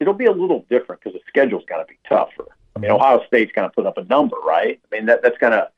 It'll 0.00 0.14
be 0.14 0.26
a 0.26 0.32
little 0.32 0.64
different 0.68 1.02
because 1.02 1.14
the 1.14 1.24
schedule's 1.28 1.64
going 1.66 1.84
to 1.84 1.88
be 1.88 1.98
tougher. 2.08 2.46
I 2.76 2.80
mean, 2.80 2.90
Ohio 2.90 3.22
State's 3.26 3.52
going 3.52 3.68
to 3.68 3.74
put 3.74 3.86
up 3.86 3.96
a 3.96 4.04
number, 4.04 4.36
right? 4.44 4.80
I 4.90 4.96
mean, 4.96 5.06
that 5.06 5.22
that's 5.22 5.38
going 5.38 5.52
to 5.52 5.70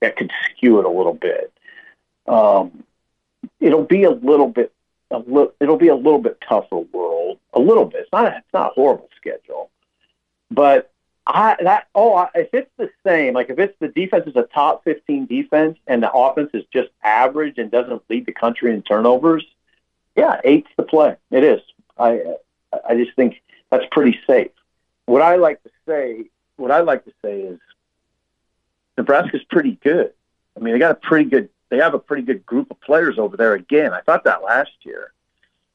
that 0.00 0.16
could 0.16 0.30
skew 0.50 0.78
it 0.78 0.84
a 0.84 0.88
little 0.88 1.14
bit. 1.14 1.52
Um, 2.26 2.84
it'll 3.60 3.84
be 3.84 4.04
a 4.04 4.10
little 4.10 4.48
bit, 4.48 4.72
a 5.10 5.18
li- 5.18 5.50
it'll 5.60 5.76
be 5.76 5.88
a 5.88 5.94
little 5.94 6.18
bit 6.18 6.40
tougher 6.46 6.78
world. 6.78 7.38
A 7.54 7.60
little 7.60 7.84
bit. 7.84 8.02
It's 8.02 8.12
not. 8.12 8.26
A, 8.26 8.36
it's 8.38 8.52
not 8.52 8.70
a 8.70 8.74
horrible 8.74 9.08
schedule, 9.16 9.70
but 10.50 10.91
I 11.26 11.56
that 11.62 11.88
oh, 11.94 12.14
I, 12.14 12.28
if 12.34 12.48
it's 12.52 12.70
the 12.76 12.90
same, 13.06 13.34
like 13.34 13.48
if 13.48 13.58
it's 13.58 13.74
the 13.78 13.88
defense 13.88 14.26
is 14.26 14.36
a 14.36 14.42
top 14.42 14.82
fifteen 14.82 15.26
defense 15.26 15.78
and 15.86 16.02
the 16.02 16.10
offense 16.12 16.50
is 16.52 16.64
just 16.72 16.90
average 17.02 17.58
and 17.58 17.70
doesn't 17.70 18.02
lead 18.10 18.26
the 18.26 18.32
country 18.32 18.74
in 18.74 18.82
turnovers, 18.82 19.44
yeah, 20.16 20.40
eight's 20.44 20.70
the 20.76 20.82
play. 20.82 21.16
It 21.30 21.44
is. 21.44 21.60
I 21.98 22.22
I 22.88 22.96
just 22.96 23.14
think 23.14 23.40
that's 23.70 23.84
pretty 23.92 24.18
safe. 24.26 24.50
What 25.06 25.22
I 25.22 25.36
like 25.36 25.62
to 25.62 25.70
say, 25.86 26.24
what 26.56 26.70
I 26.70 26.80
like 26.80 27.04
to 27.04 27.12
say 27.24 27.42
is 27.42 27.60
Nebraska's 28.98 29.44
pretty 29.44 29.78
good. 29.82 30.12
I 30.56 30.60
mean, 30.60 30.74
they 30.74 30.80
got 30.80 30.90
a 30.90 30.96
pretty 30.96 31.30
good. 31.30 31.48
They 31.68 31.78
have 31.78 31.94
a 31.94 31.98
pretty 31.98 32.24
good 32.24 32.44
group 32.44 32.70
of 32.70 32.80
players 32.80 33.18
over 33.18 33.36
there. 33.36 33.54
Again, 33.54 33.92
I 33.92 34.00
thought 34.00 34.24
that 34.24 34.42
last 34.42 34.72
year, 34.82 35.12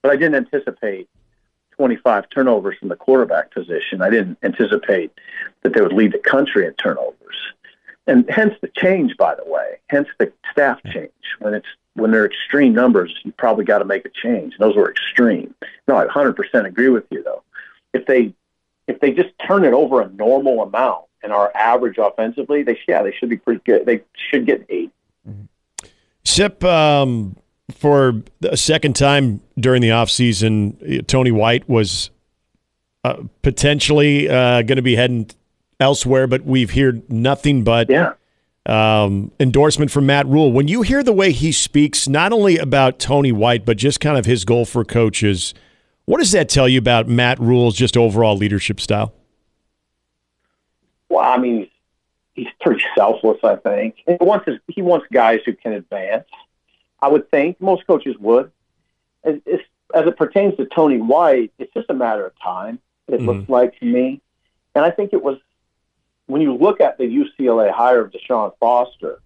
but 0.01 0.12
I 0.12 0.18
didn't 0.18 0.36
anticipate 0.36 1.10
25 1.77 2.29
turnovers 2.29 2.77
from 2.77 2.89
the 2.89 2.96
quarterback 2.96 3.51
position. 3.51 4.01
I 4.01 4.10
didn't 4.10 4.38
anticipate 4.43 5.12
that 5.62 5.74
they 5.74 5.81
would 5.81 5.93
lead 5.93 6.13
the 6.13 6.19
country 6.19 6.65
in 6.65 6.74
turnovers, 6.74 7.38
and 8.05 8.29
hence 8.29 8.55
the 8.62 8.69
change. 8.69 9.15
By 9.17 9.36
the 9.36 9.46
way, 9.46 9.77
hence 9.88 10.07
the 10.19 10.31
staff 10.51 10.79
change. 10.84 11.12
When 11.39 11.53
it's 11.53 11.67
when 11.93 12.12
they're 12.12 12.25
extreme 12.25 12.74
numbers, 12.74 13.13
you 13.24 13.31
probably 13.31 13.65
got 13.65 13.79
to 13.79 13.86
make 13.86 14.05
a 14.05 14.10
change. 14.10 14.53
And 14.53 14.60
those 14.60 14.75
were 14.75 14.89
extreme. 14.89 15.53
No, 15.88 15.98
I 15.98 16.05
100% 16.05 16.65
agree 16.65 16.89
with 16.89 17.05
you 17.10 17.24
though. 17.24 17.43
If 17.93 18.05
they 18.05 18.34
if 18.88 19.00
they 19.00 19.12
just 19.12 19.29
turn 19.46 19.65
it 19.65 19.74
over 19.74 20.01
a 20.01 20.10
normal 20.10 20.62
amount, 20.62 21.05
and 21.24 21.34
our 21.34 21.51
average 21.55 21.98
offensively, 21.98 22.63
they 22.63 22.79
yeah, 22.88 23.03
they 23.03 23.12
should 23.12 23.29
be 23.29 23.38
pretty 23.38 23.62
good. 23.65 23.86
They 23.86 24.01
should 24.15 24.46
get 24.46 24.65
8 24.69 24.91
mm-hmm. 25.27 25.88
Sip, 26.24 26.63
um, 26.63 27.36
for 27.75 28.21
a 28.43 28.57
second 28.57 28.95
time 28.95 29.41
during 29.59 29.81
the 29.81 29.89
offseason, 29.89 31.05
Tony 31.07 31.31
White 31.31 31.67
was 31.67 32.09
uh, 33.03 33.24
potentially 33.41 34.29
uh, 34.29 34.62
going 34.62 34.77
to 34.77 34.81
be 34.81 34.95
heading 34.95 35.29
elsewhere, 35.79 36.27
but 36.27 36.43
we've 36.45 36.71
heard 36.74 37.12
nothing 37.12 37.63
but 37.63 37.89
Yeah. 37.89 38.13
um, 38.65 39.31
endorsement 39.39 39.91
from 39.91 40.05
Matt 40.05 40.25
Rhule. 40.27 40.51
When 40.51 40.67
you 40.67 40.81
hear 40.81 41.03
the 41.03 41.13
way 41.13 41.31
he 41.31 41.51
speaks, 41.51 42.07
not 42.07 42.31
only 42.33 42.57
about 42.57 43.00
Tony 43.00 43.31
White, 43.31 43.65
but 43.65 43.77
just 43.77 44.00
kind 44.00 44.17
of 44.17 44.25
his 44.25 44.45
goal 44.45 44.65
for 44.65 44.83
coaches, 44.86 45.53
what 46.05 46.19
does 46.19 46.31
that 46.31 46.47
tell 46.50 46.67
you 46.69 46.79
about 46.79 47.07
Matt 47.07 47.38
Rhule's 47.39 47.75
just 47.75 47.97
overall 47.97 48.36
leadership 48.38 48.79
style? 48.79 49.13
Well, 51.09 51.24
I 51.24 51.38
mean, 51.38 51.69
he's 52.33 52.47
pretty 52.62 52.83
selfless. 52.95 53.38
I 53.43 53.55
think 53.57 53.95
he 54.05 54.17
wants 54.21 54.45
his, 54.45 54.57
he 54.67 54.81
wants 54.81 55.05
guys 55.12 55.39
who 55.45 55.53
can 55.53 55.74
advance. 55.74 56.25
I 57.01 57.08
would 57.08 57.30
think 57.30 57.62
most 57.62 57.86
coaches 57.88 58.16
would. 58.20 58.51
As, 59.24 59.36
as, 59.94 60.08
it 60.08 60.18
pertains 60.18 60.56
to 60.58 60.66
Tony 60.66 60.98
White, 60.98 61.51
it's 61.60 61.74
just 61.74 61.89
a 61.89 61.94
matter 61.94 62.25
of 62.25 62.34
time. 62.42 62.80
It 63.08 63.16
mm-hmm. 63.16 63.25
looks 63.25 63.50
like 63.50 63.80
to 63.80 63.86
me, 63.86 64.22
and 64.75 64.84
I 64.86 64.92
think 64.92 65.13
it 65.13 65.24
was 65.24 65.38
when 66.25 66.42
you 66.42 66.54
look 66.56 66.82
at 66.82 66.98
the 66.98 67.06
UCLA 67.06 67.72
hire 67.72 68.01
of 68.01 68.12
Deshaun 68.12 68.51
Foster. 68.60 69.20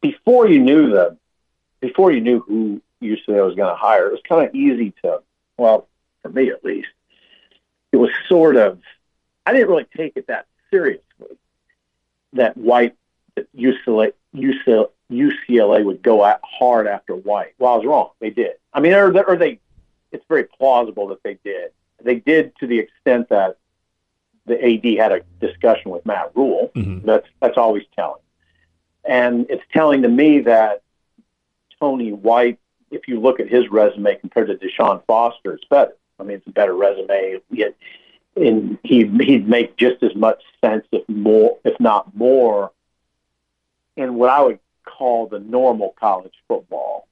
Before 0.00 0.46
you 0.48 0.60
knew 0.60 0.90
them, 0.90 1.18
before 1.80 2.12
you 2.12 2.20
knew 2.20 2.40
who 2.40 2.82
UCLA 3.00 3.46
was 3.46 3.54
going 3.54 3.70
to 3.70 3.76
hire, 3.76 4.08
it 4.08 4.12
was 4.12 4.20
kind 4.28 4.46
of 4.46 4.54
easy 4.54 4.92
to, 5.02 5.22
well, 5.56 5.88
for 6.22 6.28
me 6.28 6.50
at 6.50 6.64
least, 6.64 6.88
it 7.92 7.96
was 7.96 8.10
sort 8.28 8.56
of 8.56 8.80
I 9.48 9.52
didn't 9.54 9.68
really 9.68 9.86
take 9.96 10.12
it 10.16 10.26
that 10.26 10.44
seriously. 10.70 11.38
That 12.34 12.54
White, 12.58 12.96
UCLA, 13.56 14.12
UCLA, 14.34 14.88
UCLA 15.10 15.84
would 15.84 16.02
go 16.02 16.24
at 16.24 16.40
hard 16.44 16.86
after 16.86 17.14
White. 17.14 17.54
Well, 17.58 17.72
I 17.72 17.76
was 17.76 17.86
wrong. 17.86 18.10
They 18.20 18.30
did. 18.30 18.52
I 18.72 18.80
mean, 18.80 18.92
or, 18.94 19.16
or 19.24 19.36
they. 19.36 19.60
It's 20.12 20.24
very 20.28 20.44
plausible 20.44 21.08
that 21.08 21.22
they 21.22 21.38
did. 21.44 21.70
They 22.02 22.16
did 22.16 22.56
to 22.60 22.66
the 22.66 22.78
extent 22.78 23.28
that 23.28 23.58
the 24.46 24.54
AD 24.62 24.98
had 24.98 25.12
a 25.12 25.20
discussion 25.46 25.90
with 25.90 26.06
Matt 26.06 26.32
Rhule. 26.34 26.70
Mhm. 26.74 27.04
That's 27.04 27.26
that's 27.40 27.58
always 27.58 27.84
telling, 27.94 28.22
and 29.04 29.46
it's 29.50 29.64
telling 29.72 30.02
to 30.02 30.08
me 30.08 30.40
that 30.40 30.82
Tony 31.80 32.12
White, 32.12 32.58
if 32.90 33.08
you 33.08 33.20
look 33.20 33.40
at 33.40 33.48
his 33.48 33.68
resume 33.70 34.14
compared 34.16 34.48
to 34.48 34.54
Deshaun 34.54 35.02
Foster, 35.06 35.52
it's 35.52 35.64
better. 35.66 35.94
I 36.18 36.22
mean, 36.22 36.38
it's 36.38 36.46
a 36.46 36.52
better 36.52 36.74
resume. 36.74 37.40
Yet, 37.50 37.74
and 38.36 38.78
he 38.84 39.06
he'd 39.06 39.48
make 39.48 39.76
just 39.76 40.02
as 40.02 40.14
much 40.14 40.42
sense, 40.64 40.86
if 40.92 41.06
more, 41.08 41.58
if 41.64 41.78
not 41.80 42.14
more, 42.16 42.72
in 43.98 44.14
what 44.14 44.30
I 44.30 44.40
would 44.40 44.60
call 44.84 45.26
the 45.26 45.40
normal 45.40 45.94
college 45.98 46.34
football. 46.46 47.08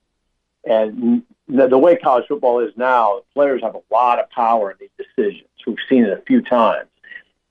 And 0.65 1.23
the, 1.49 1.69
the 1.69 1.79
way 1.79 1.97
college 1.97 2.27
football 2.29 2.61
is 2.61 2.73
now, 2.77 3.17
the 3.17 3.25
players 3.35 3.63
have 3.63 3.75
a 3.75 3.83
lot 3.93 4.21
of 4.21 4.31
power 4.31 4.71
in 4.71 4.77
these 4.81 5.07
decisions. 5.07 5.49
We've 5.67 5.77
seen 5.89 6.05
it 6.05 6.17
a 6.17 6.23
few 6.23 6.43
times. 6.43 6.89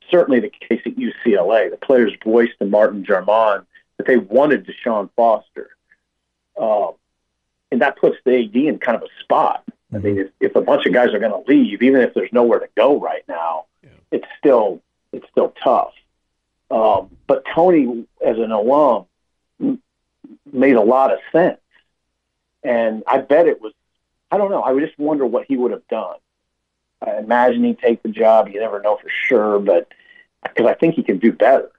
Certainly 0.09 0.39
the 0.39 0.49
case 0.49 0.81
at 0.85 0.95
UCLA. 0.95 1.69
The 1.69 1.77
players 1.77 2.13
voiced 2.23 2.57
to 2.59 2.65
Martin 2.65 3.03
Jarmond 3.03 3.65
that 3.97 4.07
they 4.07 4.17
wanted 4.17 4.65
Deshaun 4.65 5.09
Foster. 5.17 5.69
Um, 6.57 6.93
and 7.71 7.81
that 7.81 7.97
puts 7.97 8.15
the 8.23 8.45
AD 8.45 8.55
in 8.55 8.79
kind 8.79 8.95
of 8.95 9.03
a 9.03 9.21
spot. 9.21 9.63
I 9.93 9.97
mean, 9.97 10.17
if, 10.17 10.29
if 10.39 10.55
a 10.55 10.61
bunch 10.61 10.85
of 10.85 10.93
guys 10.93 11.13
are 11.13 11.19
going 11.19 11.31
to 11.31 11.51
leave, 11.51 11.83
even 11.83 12.01
if 12.01 12.13
there's 12.13 12.31
nowhere 12.31 12.59
to 12.59 12.69
go 12.77 12.99
right 12.99 13.23
now, 13.27 13.65
it's 14.11 14.27
still 14.37 14.81
it's 15.11 15.27
still 15.29 15.53
tough. 15.61 15.93
Um, 16.71 17.09
but 17.27 17.43
Tony, 17.53 18.05
as 18.25 18.37
an 18.37 18.51
alum, 18.51 19.05
made 19.59 20.75
a 20.75 20.81
lot 20.81 21.13
of 21.13 21.19
sense, 21.31 21.59
and 22.63 23.03
I 23.07 23.19
bet 23.19 23.47
it 23.47 23.61
was. 23.61 23.73
I 24.31 24.37
don't 24.37 24.51
know. 24.51 24.61
I 24.61 24.71
would 24.71 24.83
just 24.83 24.97
wonder 24.97 25.25
what 25.25 25.45
he 25.47 25.55
would 25.55 25.71
have 25.71 25.87
done. 25.87 26.17
I 27.05 27.17
imagine 27.17 27.63
he'd 27.63 27.79
take 27.79 28.01
the 28.01 28.09
job. 28.09 28.49
You 28.49 28.59
never 28.59 28.81
know 28.81 28.97
for 28.97 29.09
sure, 29.09 29.59
but 29.59 29.87
because 30.43 30.65
I 30.65 30.73
think 30.73 30.95
he 30.95 31.03
can 31.03 31.17
do 31.17 31.31
better. 31.31 31.71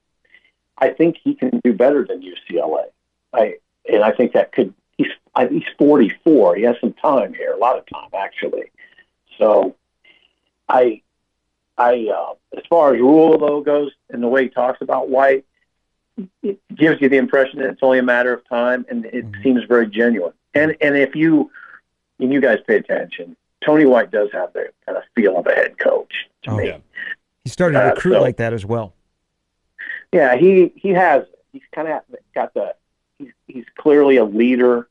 I 0.78 0.90
think 0.90 1.16
he 1.23 1.35
can 1.35 1.61
do 1.64 1.73
better 1.73 2.04
than 2.04 2.23
UCLA. 2.23 2.87
I 3.33 3.56
and 3.90 4.02
I 4.02 4.12
think 4.12 4.33
that 4.33 4.52
could. 4.52 4.75
He's 4.97 5.09
he's 5.50 5.64
44. 5.78 6.56
He 6.56 6.62
has 6.62 6.76
some 6.80 6.92
time 6.95 7.35
here, 7.35 7.52
a 7.52 7.59
lot 7.59 7.78
of 7.78 7.85
time 7.87 8.09
actually. 8.14 8.71
So, 9.38 9.76
I 10.68 11.02
I 11.76 12.09
uh, 12.14 12.35
as 12.56 12.64
far 12.68 12.95
as 12.95 13.00
Rhule 13.00 13.38
though 13.38 13.61
goes, 13.61 13.92
and 14.11 14.23
the 14.23 14.28
way 14.28 14.45
he 14.45 14.49
talks 14.49 14.80
about 14.80 15.09
White, 15.09 15.45
it 16.43 16.59
gives 16.75 17.01
you 17.01 17.09
the 17.09 17.17
impression 17.17 17.59
that 17.61 17.71
it's 17.71 17.83
only 17.83 17.99
a 17.99 18.03
matter 18.03 18.33
of 18.33 18.47
time, 18.49 18.87
and 18.89 19.05
it 19.07 19.25
seems 19.43 19.63
very 19.65 19.87
genuine. 19.87 20.33
And 20.55 20.77
and 20.81 20.97
if 20.97 21.15
you 21.15 21.51
and 22.19 22.33
you 22.33 22.41
guys 22.41 22.59
pay 22.67 22.77
attention, 22.77 23.37
Tony 23.65 23.85
White 23.85 24.11
does 24.11 24.31
have 24.33 24.53
the 24.53 24.69
kind 24.87 24.97
of 24.99 25.05
feel 25.15 25.37
of 25.39 25.47
a 25.47 25.53
head 25.53 25.79
coach 25.79 26.13
to 26.45 26.51
Oh, 26.53 26.57
me. 26.57 26.69
yeah. 26.69 26.79
He 27.45 27.51
started 27.51 27.75
to 27.79 27.85
Uh, 27.85 27.95
recruit 27.95 28.15
so- 28.15 28.21
like 28.23 28.37
that 28.39 28.53
as 28.53 28.65
well. 28.65 28.95
Yeah, 30.13 30.37
he 30.37 30.73
he 30.77 30.91
has. 30.91 31.25
He's 31.53 31.63
kind 31.75 31.89
of 31.89 32.03
got 32.35 32.55
the. 32.55 32.75
He's 33.19 33.33
he's 33.47 33.65
clearly 33.77 34.17
a 34.17 34.25
leader. 34.25 34.89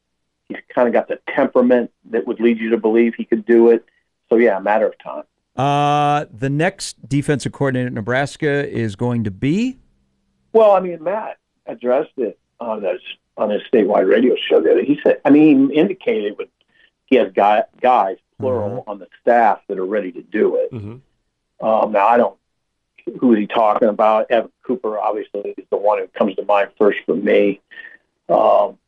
He's 0.49 0.57
kind 0.73 0.87
of 0.87 0.93
got 0.93 1.07
the 1.07 1.19
temperament 1.33 1.91
that 2.11 2.27
would 2.27 2.39
lead 2.39 2.59
you 2.59 2.69
to 2.71 2.77
believe 2.77 3.15
he 3.15 3.25
could 3.25 3.45
do 3.45 3.69
it. 3.71 3.83
So 4.29 4.35
yeah, 4.35 4.57
a 4.57 4.61
matter 4.61 4.85
of 4.87 4.93
time. 4.99 5.23
Uh, 5.55 6.25
the 6.31 6.49
next 6.49 7.07
defensive 7.07 7.51
coordinator 7.53 7.87
at 7.87 7.93
Nebraska 7.93 8.67
is 8.69 8.95
going 8.95 9.23
to 9.23 9.31
be. 9.31 9.79
Well, 10.55 10.71
I 10.71 10.79
mean, 10.79 11.03
Matt 11.03 11.37
addressed 11.65 12.13
it 12.15 12.39
on 12.61 12.81
his 12.81 13.01
on 13.35 13.49
his 13.49 13.61
statewide 13.63 14.09
radio 14.09 14.35
show 14.37 14.61
the 14.61 14.71
other. 14.71 14.83
He 14.83 14.97
said, 15.03 15.19
I 15.25 15.29
mean, 15.29 15.69
he 15.69 15.75
indicated 15.75 16.37
with 16.37 16.47
he 17.07 17.17
has 17.17 17.29
guy, 17.33 17.63
guys 17.81 18.17
plural 18.39 18.85
on 18.87 18.99
the 18.99 19.07
staff 19.21 19.59
that 19.67 19.77
are 19.77 19.85
ready 19.85 20.13
to 20.13 20.21
do 20.21 20.55
it. 20.55 20.71
Mhm. 20.71 21.01
Um, 21.59 21.91
now 21.91 22.07
I 22.07 22.15
don't. 22.15 22.37
Who 23.19 23.33
is 23.33 23.39
he 23.39 23.47
talking 23.47 23.89
about? 23.89 24.31
Evan 24.31 24.51
Cooper, 24.63 24.97
obviously, 24.97 25.53
is 25.57 25.65
the 25.69 25.77
one 25.77 25.99
who 25.99 26.07
comes 26.07 26.35
to 26.35 26.45
mind 26.45 26.69
first 26.77 26.99
for 27.05 27.15
me. 27.15 27.59
Um, 28.29 28.79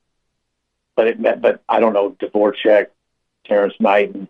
but 0.96 1.08
it 1.08 1.20
meant, 1.20 1.42
but 1.42 1.62
I 1.68 1.82
don't 1.82 1.94
know 1.94 2.12
Dvoracek, 2.12 2.88
Terrence 3.46 3.76
Knight, 3.82 4.16
and 4.16 4.28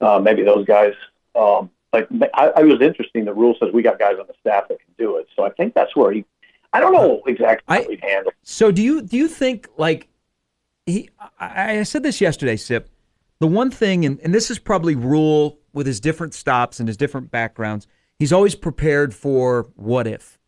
uh, 0.00 0.18
maybe 0.18 0.42
those 0.42 0.66
guys. 0.66 0.94
Um, 1.36 1.70
like 1.92 2.08
I, 2.34 2.48
I 2.48 2.62
was 2.64 2.80
interesting. 2.80 3.24
The 3.24 3.32
Rhule 3.32 3.56
says 3.60 3.72
we 3.72 3.82
got 3.82 4.00
guys 4.00 4.18
on 4.18 4.26
the 4.26 4.34
staff 4.40 4.66
that 4.68 4.78
can 4.80 4.94
do 4.98 5.16
it, 5.18 5.28
so 5.36 5.44
I 5.44 5.50
think 5.50 5.74
that's 5.74 5.94
where 5.94 6.10
he. 6.10 6.24
I 6.72 6.80
don't 6.80 6.92
know 6.92 7.22
exactly 7.26 7.64
how 7.68 7.82
I- 7.82 7.86
he'd 7.88 8.00
handle. 8.02 8.32
So 8.42 8.72
do 8.72 8.82
you 8.82 9.02
do 9.02 9.16
you 9.16 9.28
think 9.28 9.68
like 9.76 10.08
he? 10.86 11.10
I, 11.38 11.78
I 11.78 11.82
said 11.82 12.02
this 12.02 12.20
yesterday, 12.20 12.56
Sip. 12.56 12.88
The 13.40 13.46
one 13.48 13.70
thing, 13.70 14.04
and, 14.04 14.20
and 14.20 14.32
this 14.32 14.50
is 14.50 14.58
probably 14.58 14.94
Rhule 14.94 15.58
with 15.72 15.86
his 15.86 15.98
different 16.00 16.32
stops 16.34 16.78
and 16.78 16.88
his 16.88 16.96
different 16.96 17.30
backgrounds. 17.30 17.88
He's 18.18 18.32
always 18.32 18.54
prepared 18.54 19.12
for 19.14 19.68
what 19.74 20.06
if. 20.06 20.38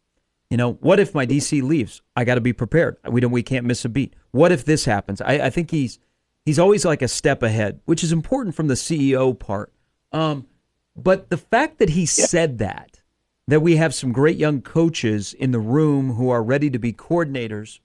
You 0.50 0.57
know, 0.57 0.75
what 0.75 1.00
if 1.00 1.14
my 1.14 1.26
DC 1.26 1.61
leaves? 1.62 2.02
I 2.14 2.23
got 2.25 2.37
to 2.37 2.40
be 2.40 2.52
prepared. 2.52 2.97
We 3.09 3.21
don't. 3.21 3.33
We 3.33 3.43
can't 3.43 3.66
miss 3.66 3.85
a 3.85 3.88
beat. 3.88 4.14
What 4.31 4.52
if 4.52 4.64
this 4.64 4.85
happens? 4.85 5.21
I, 5.21 5.35
I 5.47 5.50
think 5.50 5.71
he's 5.71 5.99
he's 6.45 6.59
always 6.59 6.85
like 6.85 7.02
a 7.02 7.09
step 7.09 7.43
ahead, 7.43 7.81
which 7.85 8.04
is 8.04 8.12
important 8.12 8.54
from 8.54 8.69
the 8.69 8.75
CEO 8.75 9.37
part. 9.37 9.73
Um, 10.12 10.47
but 10.95 11.31
the 11.31 11.37
fact 11.37 11.78
that 11.78 11.90
he 11.90 12.07
said 12.07 12.59
that, 12.59 13.00
that 13.47 13.61
we 13.61 13.77
have 13.77 13.95
some 13.95 14.13
great 14.13 14.37
young 14.37 14.61
coaches 14.61 15.35
in 15.35 15.51
the 15.51 15.59
room 15.59 16.15
who 16.15 16.31
are 16.31 16.43
ready 16.43 16.71
to 16.71 16.79
be 16.79 16.93
coordinators, 16.93 17.81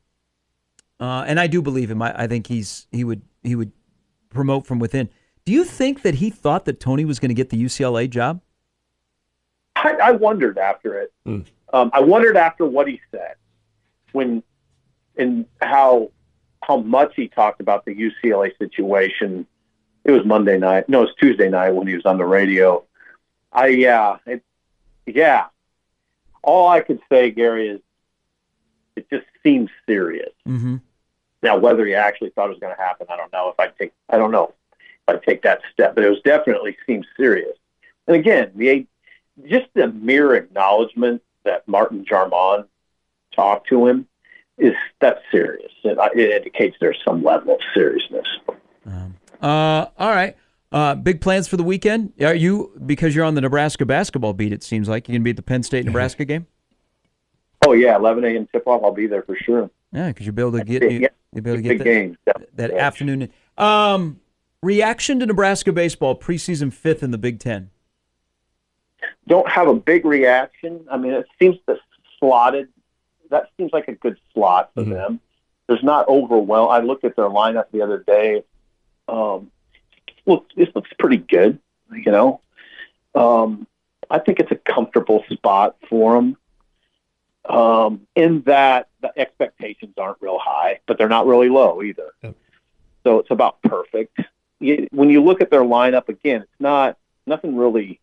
uh, 1.00 1.26
and 1.28 1.40
I 1.40 1.48
do 1.48 1.62
believe 1.62 1.92
him. 1.92 2.02
I, 2.02 2.24
I 2.24 2.28
think 2.28 2.48
he's 2.48 2.88
he 2.92 3.04
would 3.04 3.22
he 3.44 3.56
would 3.56 3.72
promote 4.30 4.66
from 4.66 4.80
within. 4.80 5.10
Do 5.46 5.54
you 5.54 5.64
think 5.64 6.04
that 6.04 6.16
he 6.16 6.30
thought 6.30 6.66
that 6.66 6.80
Tony 6.80 7.06
was 7.06 7.20
going 7.20 7.30
to 7.30 7.36
get 7.36 7.50
the 7.50 7.62
UCLA 7.62 8.10
job? 8.10 8.42
I, 9.76 9.94
I 10.04 10.12
wondered 10.12 10.58
after 10.58 11.00
it. 11.00 11.14
Um, 11.74 11.92
I 11.94 12.02
wondered 12.02 12.38
after 12.38 12.66
what 12.66 12.88
he 12.88 13.00
said 13.12 13.36
when 14.12 14.44
and 15.18 15.46
how 15.62 16.12
how 16.64 16.78
much 16.78 17.14
he 17.16 17.28
talked 17.28 17.62
about 17.62 17.86
the 17.86 17.96
UCLA 17.96 18.58
situation. 18.58 19.46
It 20.04 20.12
was 20.12 20.26
Monday 20.26 20.58
night. 20.58 20.90
No, 20.90 21.00
it 21.00 21.06
was 21.06 21.16
Tuesday 21.20 21.50
night 21.50 21.72
when 21.72 21.88
he 21.88 21.96
was 21.96 22.06
on 22.06 22.18
the 22.18 22.26
radio. 22.26 22.84
I 23.52 23.68
yeah, 23.68 24.18
it, 24.26 24.44
yeah. 25.06 25.48
All 26.42 26.68
I 26.70 26.82
could 26.82 27.00
say, 27.10 27.32
Gary, 27.32 27.70
is 27.70 27.82
it 28.96 29.10
just 29.10 29.26
seems 29.44 29.70
serious. 29.86 30.32
Mm-hmm. 30.48 30.78
Now, 31.42 31.58
whether 31.58 31.86
he 31.86 31.94
actually 31.94 32.32
thought 32.32 32.48
it 32.48 32.50
was 32.50 32.60
going 32.60 32.76
to 32.76 32.82
happen, 32.82 33.08
I 33.10 33.16
don't 33.16 33.32
know. 33.32 33.50
If 33.50 33.60
I 33.60 33.68
take, 33.68 33.94
I 34.10 34.18
don't 34.18 34.32
know 34.32 34.54
if 35.08 35.16
I 35.16 35.26
take 35.26 35.42
that 35.44 35.62
step, 35.72 35.96
but 35.96 36.04
it 36.04 36.10
was 36.10 36.22
definitely 36.22 36.78
seems 36.86 37.06
serious. 37.16 37.56
And 38.08 38.16
again, 38.16 38.52
the 38.56 38.86
just 39.48 39.68
the 39.74 39.88
mere 39.88 40.36
acknowledgement 40.36 41.22
that 41.46 41.68
Martin 41.68 42.04
Jarmond 42.04 42.66
talked 43.34 43.70
to 43.70 43.88
him 43.88 44.08
is 44.58 44.74
that's 45.00 45.22
serious. 45.32 45.72
It, 45.84 45.98
it 46.16 46.32
indicates 46.32 46.76
there's 46.82 47.00
some 47.06 47.24
level 47.24 47.56
of 47.56 47.62
seriousness. 47.74 48.28
Uh, 49.42 49.86
all 49.98 50.10
right. 50.10 50.36
Uh, 50.72 50.94
big 50.96 51.20
plans 51.20 51.48
for 51.48 51.58
the 51.58 51.64
weekend? 51.64 52.14
Are 52.22 52.36
you 52.36 52.72
because 52.86 53.16
you're 53.16 53.26
on 53.26 53.34
the 53.36 53.42
Nebraska 53.42 53.86
basketball 53.86 54.34
beat? 54.34 54.54
It 54.54 54.62
seems 54.64 54.88
like 54.88 55.08
you 55.10 55.14
can 55.16 55.24
be 55.24 55.32
at 55.32 55.36
the 55.36 55.42
Penn 55.42 55.64
State 55.64 55.86
Nebraska 55.86 56.26
game. 56.26 56.46
Oh 57.66 57.74
yeah, 57.74 57.96
11 57.96 58.24
a.m. 58.24 58.48
tip 58.52 58.68
off. 58.68 58.84
I'll 58.84 58.92
be 58.92 59.08
there 59.08 59.24
for 59.24 59.36
sure. 59.36 59.70
Yeah, 59.92 60.08
because 60.10 60.26
you'll 60.26 60.36
be 60.36 60.42
able 60.44 60.52
to 60.60 60.64
get 60.64 60.84
Yeah. 60.84 60.90
you, 60.90 61.08
You'll 61.34 61.44
be 61.44 61.50
able 61.52 61.58
to 61.58 61.62
get 61.64 61.78
that, 61.80 61.84
game. 61.84 62.18
that 62.56 62.72
afternoon. 62.72 63.30
Um, 63.58 64.20
reaction 64.62 65.20
to 65.20 65.26
Nebraska 65.26 65.74
baseball 65.74 66.18
preseason 66.18 66.72
fifth 66.72 67.02
in 67.04 67.12
the 67.12 67.18
Big 67.18 67.40
Ten. 67.40 67.72
Don't 69.28 69.50
have 69.50 69.68
a 69.68 69.74
big 69.76 70.06
reaction. 70.06 70.86
I 70.92 70.98
mean, 70.98 71.14
it 71.14 71.26
seems 71.40 71.58
to 71.68 71.78
slotted. 72.20 72.70
That 73.32 73.50
seems 73.58 73.72
like 73.74 73.88
a 73.88 73.94
good 73.94 74.18
slot 74.34 74.72
for 74.76 74.84
Mhm. 74.84 74.90
them. 74.94 75.20
There's 75.68 75.84
not 75.84 76.08
overwhelmed. 76.08 76.72
I 76.72 76.80
looked 76.80 77.04
at 77.06 77.16
their 77.16 77.30
lineup 77.30 77.66
the 77.72 77.82
other 77.82 78.00
day. 78.00 78.44
Um, 79.08 79.52
look, 80.26 80.48
this 80.56 80.70
looks 80.76 80.90
pretty 81.00 81.18
good. 81.18 81.60
You 81.92 82.12
know, 82.12 82.42
um, 83.16 83.68
I 84.10 84.20
think 84.20 84.40
it's 84.40 84.52
a 84.52 84.56
comfortable 84.56 85.24
spot 85.30 85.76
for 85.90 86.16
them. 86.16 86.38
Um, 87.46 88.02
in 88.16 88.42
that 88.44 88.90
the 89.02 89.12
expectations 89.18 89.94
aren't 89.98 90.18
real 90.22 90.38
high, 90.38 90.82
but 90.86 90.98
they're 90.98 91.10
not 91.10 91.26
really 91.26 91.50
low 91.50 91.82
either. 91.82 92.12
Yep. 92.22 92.36
So 93.04 93.20
it's 93.20 93.32
about 93.32 93.62
perfect. 93.64 94.20
You, 94.60 94.88
when 94.92 95.10
you 95.10 95.24
look 95.24 95.42
at 95.42 95.50
their 95.50 95.64
lineup 95.64 96.10
again, 96.10 96.42
it's 96.42 96.60
not 96.60 96.98
nothing 97.26 97.56
really. 97.56 98.00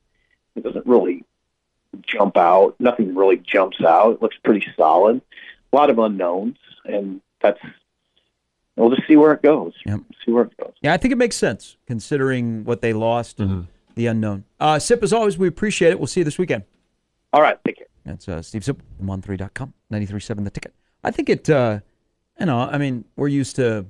It 0.56 0.64
doesn't 0.64 0.86
really 0.86 1.24
jump 2.02 2.36
out. 2.36 2.74
Nothing 2.80 3.14
really 3.14 3.36
jumps 3.36 3.80
out. 3.84 4.14
It 4.14 4.22
looks 4.22 4.36
pretty 4.42 4.66
solid. 4.76 5.20
A 5.72 5.76
lot 5.76 5.90
of 5.90 5.98
unknowns, 5.98 6.56
and 6.84 7.20
that's. 7.40 7.60
We'll 8.76 8.90
just 8.94 9.08
see 9.08 9.16
where 9.16 9.32
it 9.32 9.42
goes. 9.42 9.72
Yep. 9.86 10.00
See 10.24 10.32
where 10.32 10.44
it 10.44 10.56
goes. 10.58 10.72
Yeah, 10.82 10.92
I 10.92 10.96
think 10.98 11.12
it 11.12 11.16
makes 11.16 11.36
sense 11.36 11.76
considering 11.86 12.64
what 12.64 12.82
they 12.82 12.92
lost 12.92 13.38
Mm-hmm. 13.38 13.52
and 13.52 13.66
the 13.94 14.06
unknown. 14.08 14.44
Uh, 14.60 14.78
Sip, 14.78 15.02
as 15.02 15.12
always, 15.14 15.38
we 15.38 15.48
appreciate 15.48 15.90
it. 15.90 15.98
We'll 15.98 16.06
see 16.06 16.20
you 16.20 16.24
this 16.24 16.36
weekend. 16.38 16.64
All 17.32 17.40
right, 17.40 17.58
take 17.66 17.78
care. 17.78 17.86
That's 18.04 18.28
uh, 18.28 18.42
Steve 18.42 18.64
Sip, 18.64 18.80
on3.com, 19.02 19.72
93.7 19.90 20.44
The 20.44 20.50
Ticket. 20.50 20.74
I 21.02 21.10
think 21.10 21.28
it, 21.30 21.48
uh, 21.48 21.80
you 22.38 22.46
know, 22.46 22.58
I 22.60 22.76
mean, 22.78 23.04
we're 23.16 23.28
used 23.28 23.56
to 23.56 23.86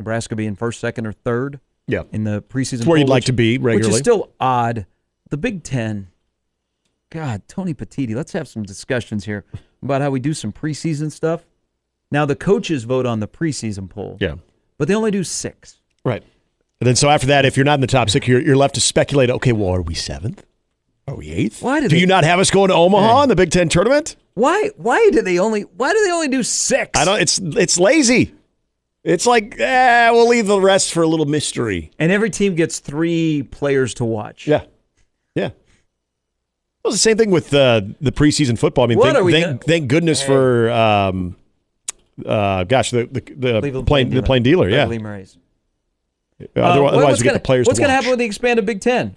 Nebraska 0.00 0.34
being 0.36 0.56
first, 0.56 0.80
second, 0.80 1.06
or 1.06 1.12
third 1.12 1.60
Yeah. 1.86 2.02
in 2.12 2.24
the 2.24 2.42
preseason. 2.42 2.74
It's 2.80 2.86
where 2.86 2.98
you'd 2.98 3.04
poll, 3.06 3.10
like 3.14 3.20
which- 3.20 3.26
to 3.26 3.32
be 3.32 3.58
regularly. 3.58 3.86
Which 3.88 3.94
is 3.94 3.98
still 3.98 4.32
odd. 4.40 4.86
The 5.30 5.36
Big 5.36 5.62
Ten, 5.62 6.08
God, 7.10 7.42
Tony 7.48 7.74
Petitti, 7.74 8.14
let's 8.14 8.32
have 8.32 8.48
some 8.48 8.62
discussions 8.64 9.24
here 9.24 9.44
about 9.82 10.00
how 10.02 10.10
we 10.10 10.20
do 10.20 10.34
some 10.34 10.52
preseason 10.52 11.10
stuff. 11.12 11.46
Now, 12.10 12.24
the 12.24 12.36
coaches 12.36 12.84
vote 12.84 13.06
on 13.06 13.20
the 13.20 13.28
preseason 13.28 13.88
poll, 13.88 14.16
yeah. 14.20 14.36
but 14.78 14.88
they 14.88 14.94
only 14.94 15.10
do 15.10 15.24
six. 15.24 15.80
Right. 16.04 16.22
And 16.80 16.86
then 16.86 16.96
so 16.96 17.08
after 17.10 17.26
that, 17.26 17.44
if 17.44 17.56
you're 17.56 17.64
not 17.66 17.74
in 17.74 17.80
the 17.80 17.86
top 17.86 18.08
six, 18.08 18.26
you're, 18.26 18.40
you're 18.40 18.56
left 18.56 18.74
to 18.76 18.80
speculate. 18.80 19.30
Okay, 19.30 19.52
well, 19.52 19.74
are 19.74 19.82
we 19.82 19.94
seventh? 19.94 20.44
Are 21.06 21.16
we 21.16 21.30
eighth? 21.30 21.62
Why 21.62 21.80
do 21.80 21.88
do 21.88 21.96
they- 21.96 22.00
you 22.00 22.06
not 22.06 22.24
have 22.24 22.38
us 22.38 22.50
going 22.50 22.68
to 22.68 22.74
Omaha 22.74 23.22
in 23.24 23.28
the 23.28 23.36
Big 23.36 23.50
Ten 23.50 23.68
tournament? 23.68 24.16
Why? 24.34 24.70
Why 24.76 25.08
do 25.10 25.22
they 25.22 25.38
only? 25.38 25.62
Why 25.62 25.92
do 25.92 26.04
they 26.04 26.12
only 26.12 26.28
do 26.28 26.42
six? 26.42 26.90
I 26.98 27.04
don't. 27.04 27.20
It's 27.20 27.38
it's 27.38 27.78
lazy. 27.78 28.34
It's 29.02 29.26
like 29.26 29.58
eh, 29.58 30.10
we'll 30.10 30.28
leave 30.28 30.46
the 30.46 30.60
rest 30.60 30.92
for 30.92 31.02
a 31.02 31.08
little 31.08 31.26
mystery. 31.26 31.90
And 31.98 32.12
every 32.12 32.30
team 32.30 32.54
gets 32.54 32.78
three 32.78 33.42
players 33.50 33.94
to 33.94 34.04
watch. 34.04 34.46
Yeah, 34.46 34.64
yeah. 35.34 35.50
Well, 36.84 36.92
the 36.92 36.98
same 36.98 37.16
thing 37.16 37.30
with 37.30 37.52
uh, 37.52 37.80
the 38.00 38.12
preseason 38.12 38.58
football. 38.58 38.84
I 38.84 38.86
mean, 38.88 39.00
thank, 39.00 39.16
thank, 39.32 39.64
thank 39.64 39.88
goodness 39.88 40.22
for 40.22 40.70
um, 40.70 41.36
uh, 42.26 42.64
gosh, 42.64 42.90
the 42.90 43.06
the, 43.06 43.20
the 43.20 43.60
Cleveland 43.60 43.86
plain 43.86 44.10
the 44.10 44.22
plain 44.22 44.42
dealer. 44.42 44.68
Yeah. 44.68 44.78
Beverly 44.78 44.98
Murray's. 44.98 45.36
Uh, 46.40 46.44
Uh, 46.56 46.60
otherwise, 46.62 46.92
we 46.96 47.04
what's 47.04 47.22
the 47.22 47.40
players. 47.40 47.66
What's 47.66 47.78
going 47.80 47.88
to 47.88 47.94
happen 47.94 48.10
with 48.10 48.20
the 48.20 48.24
expanded 48.24 48.64
Big 48.64 48.80
Ten? 48.80 49.16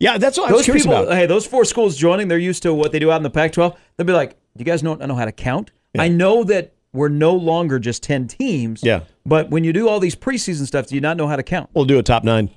Yeah, 0.00 0.18
that's 0.18 0.36
what 0.36 0.48
I 0.48 0.52
was 0.52 0.58
Those 0.60 0.64
curious 0.66 0.84
people, 0.84 1.04
about. 1.04 1.14
hey, 1.14 1.26
those 1.26 1.46
four 1.46 1.64
schools 1.64 1.96
joining, 1.96 2.28
they're 2.28 2.36
used 2.36 2.62
to 2.64 2.74
what 2.74 2.92
they 2.92 2.98
do 2.98 3.10
out 3.10 3.16
in 3.16 3.22
the 3.22 3.30
Pac-12. 3.30 3.76
They'll 3.96 4.06
be 4.06 4.12
like, 4.12 4.30
"Do 4.32 4.36
you 4.58 4.64
guys 4.64 4.82
know 4.82 4.94
know 4.94 5.14
how 5.14 5.24
to 5.24 5.32
count?" 5.32 5.70
I 5.98 6.08
know 6.08 6.44
that 6.44 6.74
we're 6.92 7.08
no 7.08 7.34
longer 7.34 7.78
just 7.78 8.02
ten 8.02 8.26
teams. 8.26 8.82
Yeah. 8.82 9.00
But 9.24 9.50
when 9.50 9.64
you 9.64 9.72
do 9.72 9.88
all 9.88 10.00
these 10.00 10.14
preseason 10.16 10.66
stuff, 10.66 10.88
do 10.88 10.94
you 10.94 11.00
not 11.00 11.16
know 11.16 11.26
how 11.28 11.36
to 11.36 11.42
count? 11.42 11.70
We'll 11.74 11.84
do 11.86 11.98
a 11.98 12.02
top 12.02 12.24
nine. 12.24 12.50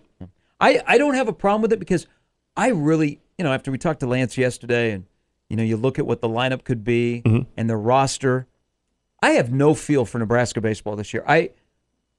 I, 0.60 0.82
I 0.86 0.98
don't 0.98 1.13
have 1.13 1.27
a 1.29 1.34
problem 1.34 1.62
with 1.62 1.72
it 1.72 1.79
because 1.79 2.06
I 2.58 2.70
really, 2.70 3.22
you 3.38 3.46
know, 3.46 3.53
after 3.53 3.72
we 3.72 3.77
talked 3.77 4.01
to 4.01 4.08
Lance 4.08 4.38
yesterday 4.38 4.91
and, 4.91 5.06
you 5.50 5.55
know, 5.55 5.64
you 5.64 5.77
look 5.77 6.00
at 6.00 6.05
what 6.05 6.20
the 6.20 6.27
lineup 6.27 6.66
could 6.66 6.83
be 6.83 7.22
and 7.55 7.70
the 7.70 7.77
roster, 7.77 8.46
I 9.22 9.32
have 9.32 9.51
no 9.51 9.74
feel 9.74 10.05
for 10.05 10.18
Nebraska 10.20 10.62
baseball 10.62 10.96
this 10.96 11.14
year. 11.14 11.24
I, 11.27 11.51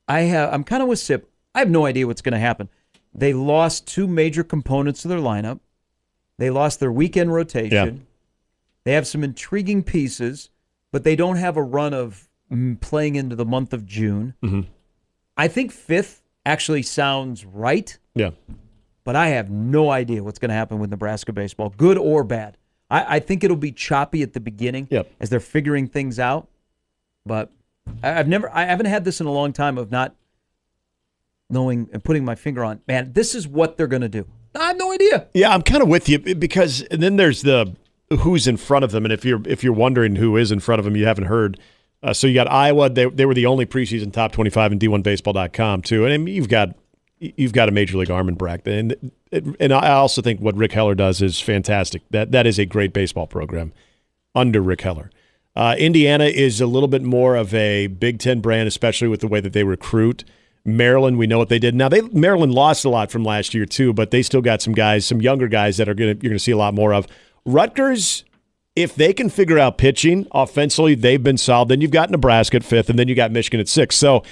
I 0.09 0.21
have, 0.23 0.53
I'm 0.53 0.65
kind 0.65 0.83
of 0.83 0.89
with 0.89 0.99
Sip. 0.99 1.31
I 1.55 1.61
have 1.61 1.71
no 1.71 1.87
idea 1.87 2.07
what's 2.07 2.23
going 2.23 2.33
to 2.35 2.39
happen. 2.39 2.69
They 3.15 3.33
lost 3.33 3.87
two 3.87 4.07
major 4.07 4.45
components 4.45 5.05
of 5.05 5.09
their 5.09 5.19
lineup. 5.19 5.61
They 6.39 6.51
lost 6.51 6.81
their 6.81 6.93
weekend 6.93 7.33
rotation. 7.33 8.07
They 8.85 8.93
have 8.93 9.07
some 9.07 9.25
intriguing 9.25 9.83
pieces, 9.83 10.51
but 10.93 11.05
they 11.05 11.17
don't 11.17 11.37
have 11.37 11.57
a 11.57 11.63
run 11.63 11.93
of 11.93 12.29
mm, 12.53 12.81
playing 12.81 13.17
into 13.17 13.37
the 13.37 13.45
month 13.45 13.73
of 13.73 13.85
June. 13.87 14.35
I 15.37 15.49
think 15.49 15.73
fifth 15.73 16.23
actually 16.47 16.83
sounds 16.83 17.45
right 17.45 17.97
Yeah. 18.15 18.31
but 19.05 19.17
I 19.17 19.29
have 19.29 19.51
no 19.51 19.91
idea 19.91 20.23
what's 20.25 20.39
going 20.39 20.49
to 20.51 20.55
happen 20.55 20.79
with 20.79 20.91
Nebraska 20.91 21.33
baseball, 21.33 21.73
good 21.77 21.99
or 21.99 22.25
bad. 22.25 22.57
I, 22.91 23.17
I 23.17 23.21
think 23.21 23.45
it'll 23.45 23.57
be 23.57 23.73
choppy 23.73 24.23
at 24.23 24.33
the 24.33 24.41
beginning 24.41 24.89
Yep. 24.91 25.11
as 25.21 25.31
they're 25.31 25.41
figuring 25.41 25.87
things 25.87 26.19
out. 26.19 26.49
But 27.26 27.50
I've 28.02 28.28
never, 28.28 28.50
I 28.54 28.64
haven't 28.64 28.87
had 28.87 29.04
this 29.04 29.20
in 29.20 29.26
a 29.26 29.33
long 29.33 29.52
time 29.52 29.78
of 29.78 29.90
not 29.90 30.14
knowing 31.48 31.88
and 31.92 32.02
putting 32.02 32.24
my 32.24 32.35
finger 32.35 32.64
on. 32.64 32.80
Man, 32.87 33.12
this 33.12 33.35
is 33.35 33.46
what 33.46 33.76
they're 33.76 33.87
going 33.87 34.02
to 34.02 34.09
do. 34.09 34.26
I 34.54 34.68
have 34.68 34.78
no 34.78 34.92
idea. 34.92 35.28
Yeah, 35.35 35.50
I'm 35.50 35.62
kind 35.62 35.83
of 35.83 35.88
with 35.88 36.09
you 36.09 36.18
because 36.18 36.83
and 36.83 37.02
then 37.02 37.16
there's 37.16 37.42
the 37.42 37.76
who's 38.11 38.46
in 38.46 38.56
front 38.56 38.85
of 38.85 38.90
them, 38.90 39.04
and 39.04 39.12
if 39.12 39.24
you're 39.24 39.40
if 39.46 39.62
you're 39.62 39.72
wondering 39.72 40.16
who 40.16 40.37
is 40.37 40.50
in 40.50 40.61
front 40.61 40.78
of 40.78 40.85
them, 40.85 40.96
you 40.96 41.06
haven't 41.06 41.26
heard. 41.26 41.59
Uh, 42.02 42.12
so 42.12 42.26
you 42.26 42.35
got 42.35 42.50
Iowa; 42.50 42.90
they 42.90 43.06
they 43.06 43.26
were 43.26 43.35
the 43.35 43.46
only 43.46 43.66
preseason 43.66 44.12
top 44.12 44.33
25 44.33 44.72
in 44.72 44.78
D1Baseball.com 44.78 45.83
too, 45.83 46.04
and 46.04 46.12
I 46.12 46.16
mean, 46.16 46.35
you've 46.35 46.48
got 46.48 46.74
you've 47.20 47.52
got 47.52 47.68
a 47.68 47.72
major 47.72 47.96
league 47.98 48.11
arm 48.11 48.28
in 48.28 48.35
Brackton, 48.35 49.12
and 49.30 49.56
and 49.61 49.72
I 49.72 49.92
also 49.92 50.20
think 50.22 50.40
what 50.40 50.56
Rick 50.56 50.72
Heller 50.72 50.94
does 50.94 51.22
is 51.22 51.40
fantastic. 51.40 52.02
That 52.11 52.33
that 52.33 52.46
is 52.46 52.59
a 52.59 52.66
great 52.66 52.92
baseball 52.92 53.26
program 53.26 53.72
under 54.35 54.61
Rick 54.61 54.80
Heller. 54.80 55.11
Uh, 55.57 55.75
Indiana 55.79 56.25
is 56.25 56.61
a 56.61 56.67
little 56.67 56.89
bit 56.89 57.03
more 57.03 57.37
of 57.37 57.53
a 57.55 57.89
Big 57.89 58.19
Ten 58.19 58.41
brand, 58.41 58.69
especially 58.69 59.09
with 59.09 59.21
the 59.21 59.29
way 59.29 59.41
that 59.41 59.53
they 59.53 59.65
recruit. 59.65 60.25
Maryland, 60.65 61.19
we 61.19 61.27
know 61.27 61.39
what 61.39 61.49
they 61.49 61.59
did. 61.59 61.75
Now 61.75 61.89
they 61.89 62.03
Maryland 62.03 62.55
lost 62.55 62.85
a 62.85 62.89
lot 62.89 63.11
from 63.11 63.25
last 63.25 63.55
year 63.55 63.67
too, 63.67 63.93
but 63.93 64.11
they 64.11 64.23
still 64.23 64.43
got 64.43 64.63
some 64.63 64.75
guys, 64.75 65.07
some 65.07 65.21
younger 65.21 65.49
guys 65.49 65.77
that 65.79 65.89
are 65.89 65.95
gonna 65.95 66.17
you're 66.21 66.31
gonna 66.31 66.39
see 66.39 66.53
a 66.53 66.57
lot 66.57 66.75
more 66.75 66.93
of. 66.93 67.07
Rutgers, 67.47 68.25
if 68.77 68.95
they 68.95 69.13
can 69.13 69.31
figure 69.31 69.59
out 69.59 69.79
pitching 69.79 70.27
offensively, 70.33 70.95
they've 70.95 71.23
been 71.23 71.39
solid. 71.39 71.69
Then 71.69 71.81
you've 71.81 71.91
got 71.91 72.11
Nebraska 72.11 72.59
at 72.59 72.65
fifth, 72.65 72.91
and 72.91 72.99
then 72.99 73.09
you 73.09 73.15
got 73.15 73.33
Michigan 73.33 73.61
at 73.61 73.69
six. 73.69 73.97
So 73.97 74.23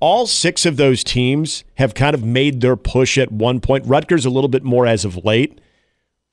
all 0.00 0.26
six 0.26 0.66
of 0.66 0.76
those 0.76 1.02
teams 1.02 1.64
have 1.76 1.94
kind 1.94 2.14
of 2.14 2.22
made 2.22 2.60
their 2.60 2.76
push 2.76 3.16
at 3.16 3.32
one 3.32 3.60
point. 3.60 3.86
Rutgers 3.86 4.26
a 4.26 4.30
little 4.30 4.48
bit 4.48 4.62
more 4.62 4.86
as 4.86 5.04
of 5.04 5.24
late, 5.24 5.60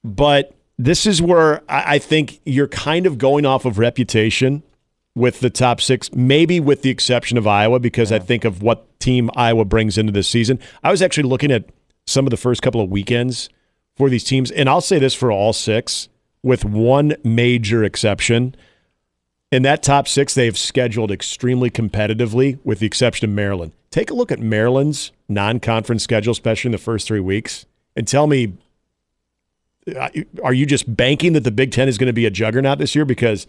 but 0.04 0.55
this 0.78 1.06
is 1.06 1.22
where 1.22 1.62
I 1.70 1.96
I 1.96 2.00
think 2.00 2.40
you're 2.46 2.68
kind 2.68 3.06
of 3.06 3.18
going 3.18 3.46
off 3.46 3.66
of 3.66 3.80
reputation 3.80 4.64
with 5.16 5.40
the 5.40 5.50
top 5.50 5.80
six, 5.80 6.14
maybe 6.14 6.60
with 6.60 6.82
the 6.82 6.90
exception 6.90 7.38
of 7.38 7.48
Iowa, 7.48 7.80
because 7.80 8.12
I 8.12 8.20
think 8.20 8.44
of 8.44 8.62
what 8.62 9.00
team 9.00 9.30
Iowa 9.36 9.64
brings 9.64 9.98
into 9.98 10.12
this 10.12 10.28
season. 10.28 10.60
I 10.84 10.92
was 10.92 11.02
actually 11.02 11.30
looking 11.30 11.52
at 11.52 11.70
some 12.06 12.26
of 12.26 12.32
the 12.32 12.38
first 12.38 12.62
couple 12.62 12.82
of 12.82 12.90
weekends 12.90 13.50
for 13.96 14.10
these 14.10 14.26
teams, 14.26 14.52
and 14.52 14.70
I'll 14.70 14.82
say 14.82 15.00
this 15.00 15.14
for 15.14 15.32
all 15.32 15.54
six, 15.54 16.10
with 16.44 16.66
one 16.66 17.16
major 17.24 17.84
exception. 17.84 18.56
In 19.52 19.64
that 19.64 19.84
top 19.84 20.08
six, 20.08 20.34
they've 20.34 20.58
scheduled 20.58 21.12
extremely 21.12 21.70
competitively, 21.70 22.60
with 22.66 22.80
the 22.80 22.86
exception 22.86 23.30
of 23.30 23.34
Maryland. 23.34 23.72
Take 23.92 24.10
a 24.10 24.14
look 24.14 24.32
at 24.32 24.40
Maryland's 24.40 25.14
non 25.30 25.62
conference 25.62 26.04
schedule, 26.04 26.34
especially 26.34 26.70
in 26.70 26.74
the 26.74 26.78
first 26.78 27.08
three 27.08 27.22
weeks, 27.22 27.66
and 27.96 28.06
tell 28.06 28.28
me 28.28 28.58
are 30.44 30.54
you 30.54 30.66
just 30.66 30.96
banking 30.96 31.34
that 31.34 31.44
the 31.44 31.52
Big 31.52 31.72
Ten 31.72 31.88
is 31.88 31.98
going 31.98 32.08
to 32.08 32.14
be 32.14 32.26
a 32.26 32.32
juggernaut 32.32 32.80
this 32.80 32.96
year? 32.96 33.06
Because 33.06 33.46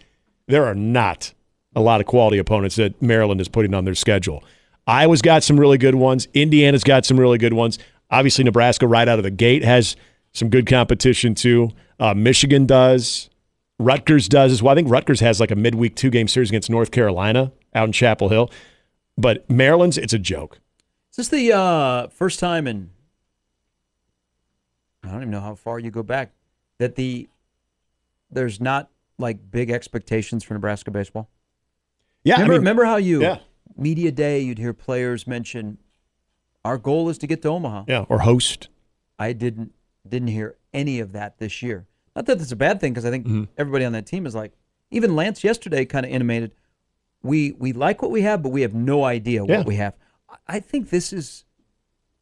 there 0.47 0.65
are 0.65 0.75
not 0.75 1.33
a 1.75 1.81
lot 1.81 1.99
of 1.99 2.07
quality 2.07 2.37
opponents 2.37 2.75
that 2.75 2.99
Maryland 3.01 3.41
is 3.41 3.47
putting 3.47 3.73
on 3.73 3.85
their 3.85 3.95
schedule. 3.95 4.43
Iowa's 4.85 5.21
got 5.21 5.43
some 5.43 5.59
really 5.59 5.77
good 5.77 5.95
ones. 5.95 6.27
Indiana's 6.33 6.83
got 6.83 7.05
some 7.05 7.19
really 7.19 7.37
good 7.37 7.53
ones. 7.53 7.77
Obviously, 8.09 8.43
Nebraska 8.43 8.87
right 8.87 9.07
out 9.07 9.19
of 9.19 9.23
the 9.23 9.31
gate 9.31 9.63
has 9.63 9.95
some 10.31 10.49
good 10.49 10.65
competition 10.65 11.35
too. 11.35 11.71
Uh, 11.99 12.13
Michigan 12.13 12.65
does. 12.65 13.29
Rutgers 13.79 14.27
does 14.29 14.51
as 14.51 14.63
well. 14.63 14.71
I 14.71 14.75
think 14.75 14.89
Rutgers 14.89 15.19
has 15.19 15.39
like 15.39 15.51
a 15.51 15.55
midweek 15.55 15.95
two 15.95 16.09
game 16.09 16.27
series 16.27 16.49
against 16.49 16.69
North 16.69 16.91
Carolina 16.91 17.51
out 17.75 17.85
in 17.85 17.91
Chapel 17.91 18.29
Hill. 18.29 18.49
But 19.17 19.49
Maryland's, 19.49 19.97
it's 19.97 20.13
a 20.13 20.19
joke. 20.19 20.59
Is 21.11 21.17
this 21.17 21.27
the 21.29 21.51
uh, 21.51 22.07
first 22.07 22.39
time 22.39 22.67
in 22.67 22.91
I 25.07 25.11
don't 25.13 25.21
even 25.21 25.31
know 25.31 25.41
how 25.41 25.55
far 25.55 25.79
you 25.79 25.91
go 25.91 26.03
back 26.03 26.33
that 26.79 26.95
the 26.95 27.27
there's 28.29 28.59
not 28.59 28.89
like 29.17 29.49
big 29.51 29.69
expectations 29.71 30.43
for 30.43 30.53
Nebraska 30.53 30.91
baseball? 30.91 31.29
Yeah, 32.23 32.35
Remember, 32.35 32.53
I 32.53 32.55
mean, 32.55 32.61
remember 32.61 32.85
how 32.85 32.97
you 32.97 33.21
yeah. 33.21 33.39
media 33.77 34.11
day 34.11 34.39
you'd 34.41 34.57
hear 34.57 34.73
players 34.73 35.25
mention 35.27 35.77
our 36.65 36.77
goal 36.77 37.07
is 37.09 37.17
to 37.19 37.27
get 37.27 37.41
to 37.43 37.49
Omaha. 37.49 37.85
yeah, 37.87 38.05
or 38.09 38.19
host. 38.19 38.67
I 39.17 39.33
didn't 39.33 39.73
didn't 40.07 40.27
hear 40.29 40.57
any 40.73 40.99
of 40.99 41.11
that 41.13 41.37
this 41.39 41.61
year. 41.63 41.87
Not 42.15 42.25
that 42.25 42.41
it's 42.41 42.51
a 42.51 42.55
bad 42.55 42.79
thing 42.81 42.93
because 42.93 43.05
I 43.05 43.11
think 43.11 43.25
Mm-hmm. 43.25 43.43
everybody 43.57 43.85
on 43.85 43.93
that 43.93 44.05
team 44.05 44.25
is 44.25 44.35
like 44.35 44.51
even 44.91 45.15
Lance 45.15 45.43
yesterday 45.43 45.85
kind 45.85 46.05
of 46.05 46.11
intimated 46.11 46.51
we 47.23 47.53
we 47.53 47.73
like 47.73 48.01
what 48.01 48.11
we 48.11 48.21
have, 48.23 48.43
but 48.43 48.49
we 48.49 48.61
have 48.61 48.73
no 48.73 49.03
idea 49.05 49.43
Yeah. 49.45 49.57
what 49.57 49.65
we 49.67 49.75
have. 49.77 49.93
I 50.47 50.59
think 50.59 50.89
this 50.89 51.11
is 51.13 51.45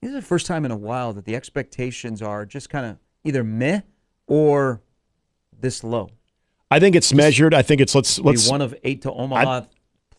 this 0.06 0.14
is 0.14 0.22
the 0.22 0.28
first 0.28 0.46
time 0.46 0.66
in 0.66 0.72
a 0.72 0.78
while 0.78 1.14
that 1.14 1.26
the 1.26 1.36
expectations 1.36 2.22
are 2.22 2.46
just 2.46 2.70
kind 2.70 2.86
of 2.86 2.98
either 3.24 3.44
meh 3.44 3.82
or 4.28 4.80
this 5.60 5.84
low. 5.84 6.12
I 6.70 6.80
think 6.80 6.96
it's 6.96 7.12
measured. 7.12 7.56
I 7.56 7.64
think 7.64 7.82
it's 7.82 7.96
let's 7.96 8.20
let's 8.20 8.46
Be 8.46 8.52
one 8.52 8.62
of 8.62 8.76
eight 8.84 9.02
to 9.02 9.12
Omaha, 9.12 9.62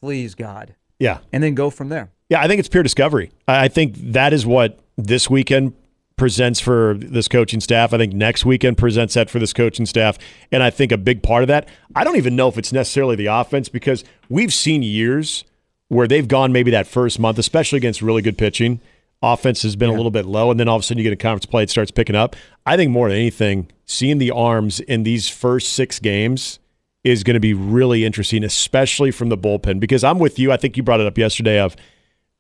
please 0.01 0.35
God, 0.35 0.75
yeah 0.99 1.19
and 1.33 1.41
then 1.41 1.55
go 1.55 1.71
from 1.71 1.89
there. 1.89 2.11
yeah. 2.29 2.43
I 2.43 2.49
think 2.49 2.59
it's 2.59 2.69
pure 2.69 2.83
discovery. 2.83 3.31
I 3.47 3.67
I 3.67 3.69
think 3.69 3.95
that 4.13 4.33
is 4.33 4.45
what 4.45 4.81
this 4.97 5.31
weekend 5.31 5.73
presents 6.17 6.59
for 6.59 6.95
this 6.99 7.29
coaching 7.29 7.61
staff. 7.61 7.93
I 7.93 7.99
think 7.99 8.13
next 8.13 8.45
weekend 8.45 8.79
presents 8.79 9.15
that 9.15 9.31
for 9.31 9.39
this 9.39 9.53
coaching 9.53 9.87
staff, 9.87 10.19
and 10.51 10.65
I 10.65 10.71
think 10.71 10.91
a 10.91 10.99
big 10.99 11.23
part 11.23 11.45
of 11.45 11.49
that. 11.49 11.69
I 11.95 12.03
don't 12.03 12.17
even 12.17 12.35
know 12.35 12.49
if 12.49 12.59
it's 12.59 12.73
necessarily 12.73 13.15
the 13.15 13.27
offense 13.27 13.69
because 13.69 14.03
we've 14.29 14.53
seen 14.53 14.83
years 14.83 15.45
where 15.87 16.09
they've 16.09 16.27
gone 16.27 16.51
maybe 16.51 16.73
that 16.73 16.89
first 16.89 17.21
month, 17.21 17.39
especially 17.39 17.77
against 17.77 18.03
really 18.03 18.23
good 18.23 18.37
pitching. 18.37 18.81
Offense 19.23 19.63
has 19.63 19.77
been 19.77 19.89
a 19.89 19.95
little 19.95 20.11
bit 20.11 20.27
low, 20.27 20.51
and 20.51 20.61
then 20.61 20.69
all 20.69 20.77
of 20.77 20.81
a 20.81 20.83
sudden 20.85 20.99
you 20.99 21.05
get 21.05 21.13
a 21.13 21.17
conference 21.17 21.47
play, 21.47 21.63
it 21.63 21.71
starts 21.71 21.91
picking 21.91 22.15
up. 22.15 22.37
I 22.67 22.77
think 22.77 22.91
more 22.91 23.09
than 23.09 23.19
anything, 23.19 23.69
seeing 23.87 24.19
the 24.19 24.31
arms 24.31 24.81
in 24.81 25.05
these 25.05 25.29
first 25.29 25.73
six 25.73 25.99
games 25.99 26.59
is 27.03 27.23
going 27.23 27.35
to 27.35 27.41
be 27.41 27.55
really 27.55 28.05
interesting, 28.05 28.45
especially 28.45 29.11
from 29.11 29.29
the 29.29 29.39
bullpen. 29.39 29.81
Because 29.81 30.05
I'm 30.05 30.19
with 30.19 30.39
you. 30.39 30.53
I 30.53 30.57
think 30.57 30.77
you 30.77 30.83
brought 30.83 31.01
it 31.01 31.07
up 31.07 31.17
yesterday. 31.17 31.61
Of 31.61 31.77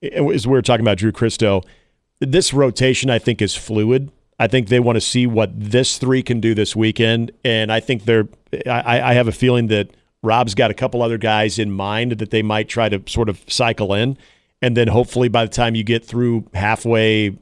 as 0.02 0.46
we 0.46 0.52
were 0.52 0.62
talking 0.62 0.84
about 0.84 0.98
Drew 0.98 1.12
Christo, 1.12 1.62
this 2.20 2.52
rotation 2.52 3.08
I 3.08 3.18
think 3.18 3.40
is 3.40 3.54
fluid. 3.54 4.10
I 4.38 4.48
think 4.48 4.68
they 4.68 4.80
want 4.80 4.96
to 4.96 5.00
see 5.00 5.26
what 5.26 5.50
this 5.58 5.96
three 5.96 6.22
can 6.22 6.40
do 6.40 6.54
this 6.54 6.76
weekend, 6.76 7.30
and 7.44 7.72
I 7.72 7.80
think 7.80 8.04
they're. 8.04 8.28
I, 8.66 9.00
I 9.00 9.14
have 9.14 9.28
a 9.28 9.32
feeling 9.32 9.68
that 9.68 9.90
Rob's 10.22 10.54
got 10.54 10.70
a 10.70 10.74
couple 10.74 11.00
other 11.00 11.16
guys 11.16 11.58
in 11.58 11.70
mind 11.70 12.12
that 12.12 12.30
they 12.30 12.42
might 12.42 12.68
try 12.68 12.88
to 12.88 13.02
sort 13.06 13.28
of 13.28 13.42
cycle 13.48 13.94
in, 13.94 14.18
and 14.62 14.76
then 14.76 14.88
hopefully 14.88 15.28
by 15.28 15.44
the 15.44 15.50
time 15.50 15.74
you 15.74 15.84
get 15.84 16.04
through 16.04 16.46
halfway 16.54 17.38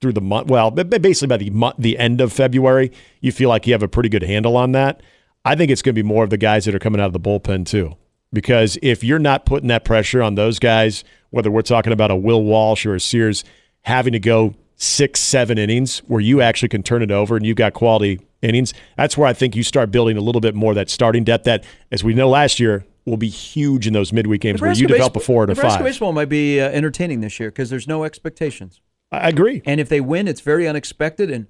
through 0.00 0.12
the 0.12 0.20
month, 0.20 0.48
well, 0.48 0.70
ba- 0.70 0.84
ba- 0.84 1.00
basically 1.00 1.28
by 1.28 1.36
the 1.36 1.50
month, 1.50 1.76
the 1.78 1.98
end 1.98 2.20
of 2.20 2.32
February, 2.32 2.92
you 3.20 3.32
feel 3.32 3.48
like 3.48 3.66
you 3.66 3.72
have 3.72 3.82
a 3.82 3.88
pretty 3.88 4.08
good 4.08 4.22
handle 4.22 4.56
on 4.56 4.72
that. 4.72 5.02
I 5.44 5.54
think 5.54 5.70
it's 5.70 5.82
going 5.82 5.94
to 5.94 6.02
be 6.02 6.06
more 6.06 6.24
of 6.24 6.30
the 6.30 6.36
guys 6.36 6.64
that 6.66 6.74
are 6.74 6.78
coming 6.78 7.00
out 7.00 7.06
of 7.06 7.12
the 7.12 7.20
bullpen 7.20 7.66
too, 7.66 7.96
because 8.32 8.78
if 8.82 9.02
you're 9.02 9.18
not 9.18 9.46
putting 9.46 9.68
that 9.68 9.84
pressure 9.84 10.22
on 10.22 10.34
those 10.34 10.58
guys, 10.58 11.04
whether 11.30 11.50
we're 11.50 11.62
talking 11.62 11.92
about 11.92 12.10
a 12.10 12.16
Will 12.16 12.42
Walsh 12.42 12.86
or 12.86 12.94
a 12.94 13.00
Sears 13.00 13.44
having 13.82 14.12
to 14.12 14.20
go 14.20 14.54
six, 14.76 15.20
seven 15.20 15.58
innings 15.58 15.98
where 16.06 16.20
you 16.20 16.40
actually 16.40 16.68
can 16.68 16.82
turn 16.82 17.02
it 17.02 17.10
over 17.10 17.36
and 17.36 17.44
you've 17.44 17.56
got 17.56 17.72
quality 17.72 18.20
innings, 18.42 18.72
that's 18.96 19.16
where 19.16 19.26
I 19.26 19.32
think 19.32 19.56
you 19.56 19.62
start 19.62 19.90
building 19.90 20.16
a 20.16 20.20
little 20.20 20.40
bit 20.40 20.54
more 20.54 20.74
that 20.74 20.88
starting 20.88 21.24
depth 21.24 21.44
that, 21.44 21.64
as 21.90 22.04
we 22.04 22.14
know 22.14 22.28
last 22.28 22.60
year, 22.60 22.84
will 23.08 23.16
be 23.16 23.28
huge 23.28 23.86
in 23.86 23.92
those 23.92 24.12
midweek 24.12 24.40
games 24.40 24.60
where 24.60 24.72
you 24.72 24.86
develop 24.86 25.16
a 25.16 25.20
four 25.20 25.46
to 25.46 25.52
a 25.52 25.54
Nebraska 25.54 25.78
five. 25.78 25.84
baseball 25.84 26.12
might 26.12 26.28
be 26.28 26.60
uh, 26.60 26.68
entertaining 26.68 27.20
this 27.20 27.38
year 27.40 27.50
because 27.50 27.70
there's 27.70 27.88
no 27.88 28.04
expectations. 28.04 28.80
I 29.10 29.28
agree. 29.28 29.62
And 29.64 29.80
if 29.80 29.88
they 29.88 30.00
win, 30.00 30.28
it's 30.28 30.40
very 30.40 30.68
unexpected. 30.68 31.30
And 31.30 31.46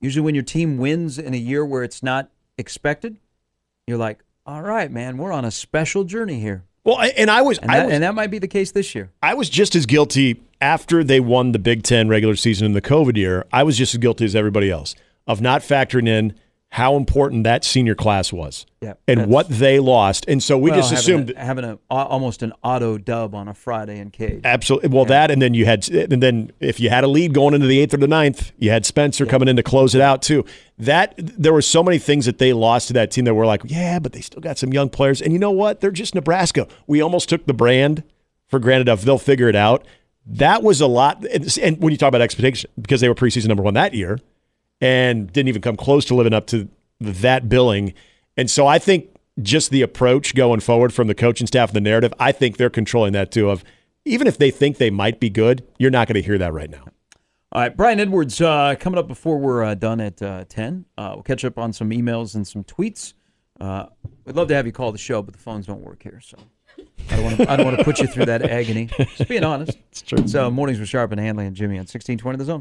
usually, 0.00 0.24
when 0.24 0.34
your 0.34 0.44
team 0.44 0.78
wins 0.78 1.18
in 1.18 1.34
a 1.34 1.38
year 1.38 1.64
where 1.64 1.82
it's 1.82 2.02
not 2.02 2.30
expected, 2.58 3.16
you're 3.86 3.98
like, 3.98 4.22
"All 4.44 4.62
right, 4.62 4.90
man, 4.90 5.16
we're 5.16 5.32
on 5.32 5.44
a 5.44 5.50
special 5.50 6.04
journey 6.04 6.40
here." 6.40 6.64
Well, 6.84 7.00
and 7.16 7.30
I 7.30 7.42
was, 7.42 7.58
And 7.58 7.70
I 7.70 7.84
was, 7.84 7.92
and 7.92 8.02
that 8.02 8.14
might 8.14 8.30
be 8.30 8.38
the 8.38 8.48
case 8.48 8.72
this 8.72 8.94
year. 8.94 9.10
I 9.22 9.34
was 9.34 9.50
just 9.50 9.74
as 9.74 9.84
guilty 9.84 10.40
after 10.60 11.04
they 11.04 11.20
won 11.20 11.52
the 11.52 11.58
Big 11.58 11.82
Ten 11.82 12.08
regular 12.08 12.34
season 12.34 12.64
in 12.64 12.72
the 12.72 12.80
COVID 12.80 13.16
year. 13.16 13.44
I 13.52 13.62
was 13.62 13.76
just 13.76 13.94
as 13.94 13.98
guilty 13.98 14.24
as 14.24 14.34
everybody 14.34 14.70
else 14.70 14.94
of 15.26 15.40
not 15.42 15.60
factoring 15.60 16.08
in 16.08 16.34
how 16.70 16.96
important 16.96 17.44
that 17.44 17.64
senior 17.64 17.94
class 17.94 18.30
was 18.30 18.66
Yeah, 18.82 18.94
and 19.06 19.26
what 19.26 19.48
they 19.48 19.78
lost. 19.78 20.26
And 20.28 20.42
so 20.42 20.58
we 20.58 20.70
Well, 20.70 20.80
just 20.80 20.90
having 20.90 21.00
assumed 21.00 21.30
a, 21.30 21.40
having 21.40 21.64
a, 21.64 21.78
almost 21.90 22.42
an 22.42 22.52
auto 22.62 22.98
dub 22.98 23.34
on 23.34 23.48
a 23.48 23.54
Friday 23.54 23.98
in 23.98 24.10
Cage. 24.10 24.42
absolutely 24.44 24.90
well 24.90 25.06
that, 25.06 25.30
and 25.30 25.40
then 25.40 25.54
you 25.54 25.64
had, 25.64 25.88
and 25.88 26.22
then 26.22 26.52
if 26.60 26.78
you 26.78 26.90
had 26.90 27.04
a 27.04 27.08
lead 27.08 27.32
going 27.32 27.54
into 27.54 27.66
the 27.66 27.80
eighth 27.80 27.94
or 27.94 27.96
the 27.96 28.06
ninth, 28.06 28.52
you 28.58 28.70
had 28.70 28.84
Spencer 28.84 29.24
coming 29.24 29.48
in 29.48 29.56
to 29.56 29.62
close 29.62 29.94
it 29.94 30.02
out 30.02 30.20
too. 30.20 30.44
That 30.76 31.14
there 31.16 31.52
were 31.52 31.62
so 31.62 31.82
many 31.82 31.98
things 31.98 32.26
that 32.26 32.38
they 32.38 32.52
lost 32.52 32.88
to 32.88 32.92
that 32.92 33.10
team 33.10 33.24
that 33.24 33.34
were 33.34 33.46
like, 33.46 33.62
yeah, 33.64 33.98
but 33.98 34.12
they 34.12 34.20
still 34.20 34.42
got 34.42 34.58
some 34.58 34.72
young 34.72 34.90
players. 34.90 35.22
And 35.22 35.32
you 35.32 35.38
know 35.38 35.50
what? 35.50 35.80
They're 35.80 35.90
just 35.90 36.14
Nebraska. 36.14 36.68
We 36.86 37.00
almost 37.00 37.28
took 37.28 37.46
the 37.46 37.54
brand 37.54 38.04
for 38.46 38.58
granted 38.58 38.88
of 38.88 39.04
they'll 39.04 39.18
figure 39.18 39.48
it 39.48 39.56
out. 39.56 39.86
That 40.26 40.62
was 40.62 40.82
a 40.82 40.86
lot. 40.86 41.24
And 41.24 41.58
and 41.62 41.78
when 41.82 41.92
you 41.92 41.96
talk 41.96 42.08
about 42.08 42.20
expectation, 42.20 42.70
because 42.78 43.00
they 43.00 43.08
were 43.08 43.14
preseason 43.14 43.48
number 43.48 43.62
one 43.62 43.74
that 43.74 43.94
year 43.94 44.18
and 44.80 45.32
didn't 45.32 45.48
even 45.48 45.62
come 45.62 45.76
close 45.76 46.04
to 46.06 46.14
living 46.14 46.32
up 46.32 46.46
to 46.48 46.68
that 47.00 47.48
billing. 47.48 47.94
And 48.36 48.50
so 48.50 48.66
I 48.66 48.78
think 48.78 49.08
just 49.42 49.70
the 49.70 49.82
approach 49.82 50.34
going 50.34 50.60
forward 50.60 50.92
from 50.92 51.06
the 51.08 51.14
coaching 51.14 51.46
staff 51.46 51.70
and 51.70 51.76
the 51.76 51.80
narrative, 51.80 52.12
I 52.18 52.32
think 52.32 52.56
they're 52.56 52.70
controlling 52.70 53.12
that 53.12 53.30
too. 53.30 53.50
Of 53.50 53.64
even 54.04 54.26
if 54.26 54.38
they 54.38 54.50
think 54.50 54.78
they 54.78 54.90
might 54.90 55.20
be 55.20 55.30
good, 55.30 55.66
you're 55.78 55.90
not 55.90 56.08
going 56.08 56.14
to 56.14 56.22
hear 56.22 56.38
that 56.38 56.52
right 56.52 56.70
now. 56.70 56.84
All 57.50 57.62
right, 57.62 57.74
Brian 57.74 57.98
Edwards 57.98 58.40
uh, 58.42 58.74
coming 58.78 58.98
up 58.98 59.08
before 59.08 59.38
we're 59.38 59.64
uh, 59.64 59.74
done 59.74 60.00
at 60.00 60.20
uh, 60.20 60.44
10. 60.48 60.84
Uh, 60.98 61.12
we'll 61.14 61.22
catch 61.22 61.46
up 61.46 61.58
on 61.58 61.72
some 61.72 61.90
emails 61.90 62.34
and 62.34 62.46
some 62.46 62.62
tweets. 62.62 63.14
Uh, 63.58 63.86
we'd 64.26 64.36
love 64.36 64.48
to 64.48 64.54
have 64.54 64.66
you 64.66 64.72
call 64.72 64.92
the 64.92 64.98
show, 64.98 65.22
but 65.22 65.32
the 65.32 65.40
phones 65.40 65.66
don't 65.66 65.80
work 65.80 66.02
here, 66.02 66.20
so 66.22 66.36
I 67.10 67.16
don't 67.16 67.24
want 67.24 67.36
to. 67.38 67.50
I 67.50 67.56
don't 67.56 67.64
want 67.64 67.78
to 67.78 67.84
put 67.84 68.00
you 68.00 68.06
through 68.06 68.26
that 68.26 68.42
agony. 68.42 68.90
Just 69.16 69.28
being 69.28 69.44
honest. 69.44 69.78
It's 69.90 70.02
true. 70.02 70.40
Uh, 70.40 70.50
mornings 70.50 70.78
with 70.78 70.88
Sharp 70.88 71.10
and 71.10 71.20
Hanley 71.20 71.46
and 71.46 71.56
Jimmy 71.56 71.74
on 71.74 71.80
1620 71.80 72.36
The 72.36 72.44
Zone. 72.44 72.56